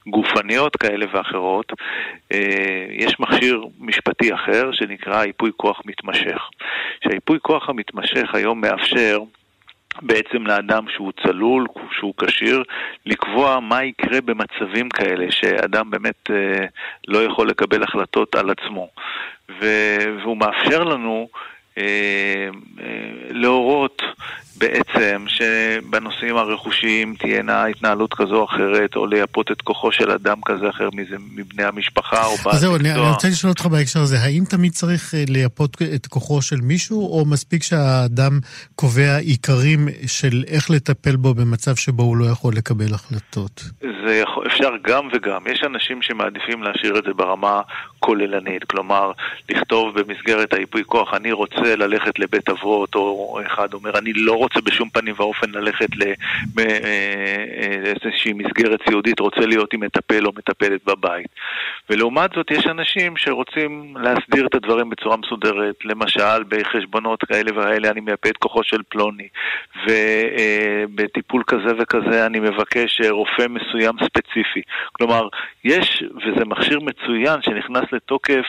[0.06, 1.72] גופניות כאלה ואחרות,
[2.90, 6.48] יש מכשיר משפטי אחר שנקרא ייפוי כוח מתמשך.
[7.04, 9.18] שהייפוי כוח המתמשך היום מאפשר
[10.02, 11.66] בעצם לאדם שהוא צלול,
[11.98, 12.62] שהוא כשיר,
[13.06, 16.66] לקבוע מה יקרה במצבים כאלה, שאדם באמת אה,
[17.08, 18.88] לא יכול לקבל החלטות על עצמו.
[19.60, 21.28] והוא מאפשר לנו
[23.30, 24.02] להורות
[24.56, 30.70] בעצם שבנושאים הרכושיים תהיינה התנהלות כזו או אחרת, או לייפות את כוחו של אדם כזה
[30.70, 30.88] אחר
[31.34, 32.56] מבני המשפחה או בעל מקצוע.
[32.56, 36.42] זהו, אני, אני רוצה לשאול אותך בהקשר הזה, האם תמיד צריך אה, לייפות את כוחו
[36.42, 38.38] של מישהו, או מספיק שהאדם
[38.74, 43.64] קובע עיקרים של איך לטפל בו במצב שבו הוא לא יכול לקבל החלטות?
[44.06, 45.42] זה יכול, אפשר גם וגם.
[45.46, 47.60] יש אנשים שמעדיפים להשאיר את זה ברמה
[47.98, 49.12] כוללנית, כלומר,
[49.50, 54.60] לכתוב במסגרת הייפוי כוח, אני רוצה ללכת לבית אבות, או אחד אומר, אני לא רוצה
[54.60, 55.88] בשום פנים ואופן ללכת
[56.56, 61.26] לאיזושהי אה, מסגרת סיעודית, רוצה להיות עם מטפל או מטפלת בבית.
[61.90, 68.00] ולעומת זאת, יש אנשים שרוצים להסדיר את הדברים בצורה מסודרת, למשל, בחשבונות כאלה וכאלה אני
[68.00, 69.28] מייפה את כוחו של פלוני,
[69.86, 74.62] ובטיפול כזה וכזה אני מבקש רופא מסוים ספציפי.
[74.92, 75.28] כלומר,
[75.64, 78.44] יש, וזה מכשיר מצוין שנכנס לתוקף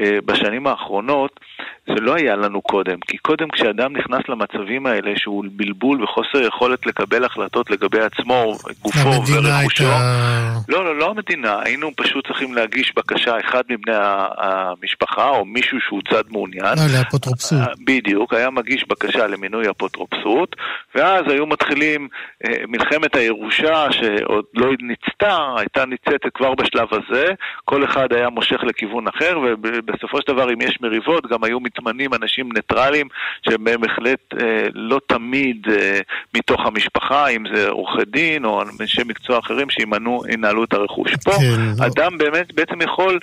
[0.00, 1.40] אה, בשנים האחרונות,
[1.86, 2.98] זה לא היה לנו לנו קודם.
[3.08, 8.52] כי קודם כשאדם נכנס למצבים האלה, שהוא בלבול וחוסר יכולת לקבל החלטות לגבי עצמו,
[8.82, 10.52] גופו ורכושו, הייתה...
[10.68, 13.94] לא, לא, לא המדינה, היינו פשוט צריכים להגיש בקשה, אחד מבני
[14.38, 16.64] המשפחה, או מישהו שהוא צד מעוניין.
[16.78, 17.58] אה, לאפוטרופסות.
[17.58, 20.56] אה, בדיוק, היה מגיש בקשה למינוי אפוטרופסות,
[20.94, 22.08] ואז היו מתחילים
[22.44, 27.24] אה, מלחמת הירושה שעוד לא ניצתה, הייתה ניצתת כבר בשלב הזה,
[27.64, 32.14] כל אחד היה מושך לכיוון אחר, ובסופו של דבר אם יש מריבות, גם היו מתמנים
[32.14, 33.08] אנשים ניטרלים,
[33.42, 36.00] שהם בהחלט אה, לא תמיד אה,
[36.34, 41.14] מתוך המשפחה, אם זה עורכי דין או אנשי מקצוע אחרים שימנו, ינהלו את הרכוש.
[41.24, 41.86] פה כן, לא.
[41.86, 43.18] אדם באמת בעצם יכול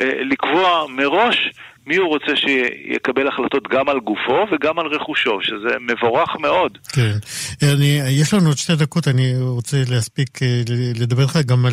[0.00, 1.50] אה, לקבוע מראש
[1.86, 6.78] מי הוא רוצה שיקבל החלטות גם על גופו וגם על רכושו, שזה מבורך מאוד.
[6.92, 7.16] כן.
[7.62, 10.62] אני, יש לנו עוד שתי דקות, אני רוצה להספיק אה,
[11.00, 11.72] לדבר איתך גם על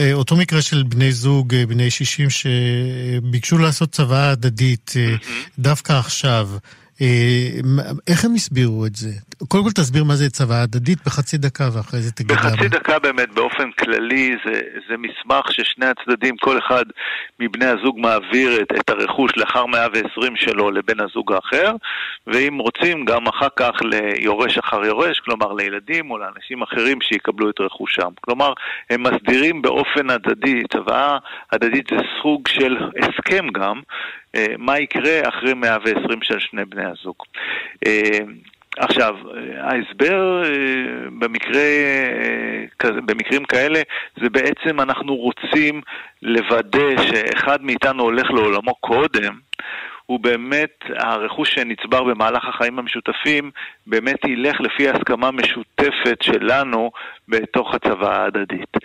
[0.00, 4.94] אה, אותו מקרה של בני זוג, אה, בני 60, שביקשו לעשות צוואה הדדית
[5.58, 6.48] דווקא עכשיו.
[7.00, 7.06] אה,
[8.08, 9.08] איך הם הסבירו את זה?
[9.48, 12.68] קודם כל תסביר מה זה צוואה הדדית בחצי דקה ואחרי זה תגיד בחצי למה.
[12.68, 16.84] דקה באמת, באופן כללי, זה, זה מסמך ששני הצדדים, כל אחד
[17.40, 21.74] מבני הזוג מעביר את, את הרכוש לאחר 120 שלו לבן הזוג האחר,
[22.26, 27.60] ואם רוצים, גם אחר כך ליורש אחר יורש, כלומר לילדים או לאנשים אחרים שיקבלו את
[27.60, 28.10] רכושם.
[28.20, 28.52] כלומר,
[28.90, 31.18] הם מסדירים באופן הדדי, צוואה
[31.52, 33.80] הדדית זה סוג של הסכם גם,
[34.58, 37.16] מה יקרה אחרי 120 של שני בני הזוג.
[37.86, 38.18] אה,
[38.78, 40.50] עכשיו, אה, ההסבר אה,
[41.18, 43.82] במקרה, אה, במקרים כאלה
[44.20, 45.80] זה בעצם אנחנו רוצים
[46.22, 49.38] לוודא שאחד מאיתנו הולך לעולמו קודם,
[50.10, 53.50] הוא באמת, הרכוש שנצבר במהלך החיים המשותפים
[53.86, 56.90] באמת ילך לפי הסכמה משותפת שלנו
[57.28, 58.76] בתוך הצוואה ההדדית.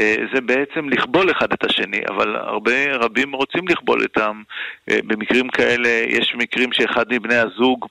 [0.00, 4.42] אה, זה בעצם לכבול אחד את השני, אבל הרבה רבים רוצים לכבול אותם.
[4.90, 7.86] אה, במקרים כאלה, יש מקרים שאחד מבני הזוג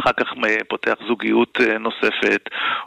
[0.00, 0.26] אחר כך
[0.68, 2.40] פותח זוגיות אה, נוספת,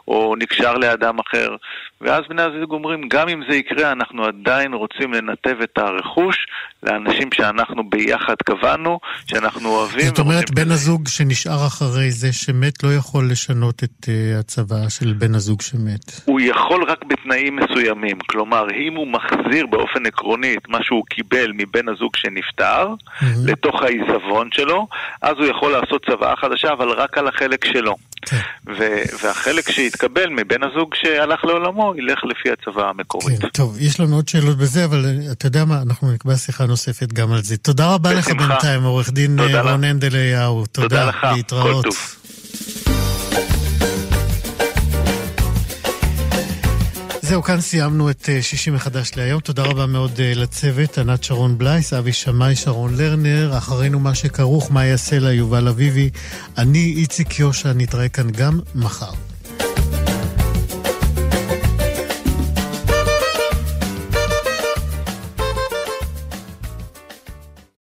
[0.08, 1.56] או נקשר לאדם אחר,
[2.00, 6.46] ואז בני הזוג אומרים, גם אם זה יקרה, אנחנו עדיין רוצים לנתב את הרכוש
[6.82, 10.06] לאנשים שאנחנו ביחד קבענו, שאנחנו אוהבים.
[10.06, 15.12] זאת אומרת, בן הזוג שנשאר אחרי זה שמת לא יכול לשנות את אה, הצוואה של
[15.12, 16.20] בן הזוג שמת.
[16.24, 18.18] הוא יכול רק בתנאים מסוימים.
[18.18, 22.94] כלומר, אם הוא מחזיר באופן עקרוני את מה שהוא קיבל מבן הזוג שנפטר,
[23.46, 24.86] לתוך העיזבון שלו,
[25.22, 27.96] אז הוא יכול לעשות צוואה חדשה, אבל רק על החלק שלו.
[28.66, 33.40] ו- והחלק שיתקבל מבן הזוג שהלך לעולמו, ילך לפי הצוואה המקורית.
[33.40, 36.66] כן, טוב, יש לנו עוד שאלות בזה, אבל אה, אתה יודע מה, אנחנו נקבע שיחה
[36.66, 37.56] נוספת גם על זה.
[37.56, 38.46] תודה רבה לך בשמחה.
[38.48, 39.66] בינתיים, עורך דין אה, לך.
[39.66, 40.64] רון הנדל אליהו.
[40.72, 41.84] תודה, תודה לך, כל להתראות.
[41.84, 41.96] טוב.
[47.32, 49.40] זהו, כאן סיימנו את אה, שישי מחדש להיום.
[49.40, 54.72] תודה רבה מאוד אה, לצוות, ענת שרון בלייס, אבי שמאי, שרון לרנר, אחרינו מה שכרוך,
[54.72, 56.10] מה יעשה לה יובל אביבי.
[56.58, 59.12] אני איציק יושע, נתראה כאן גם מחר.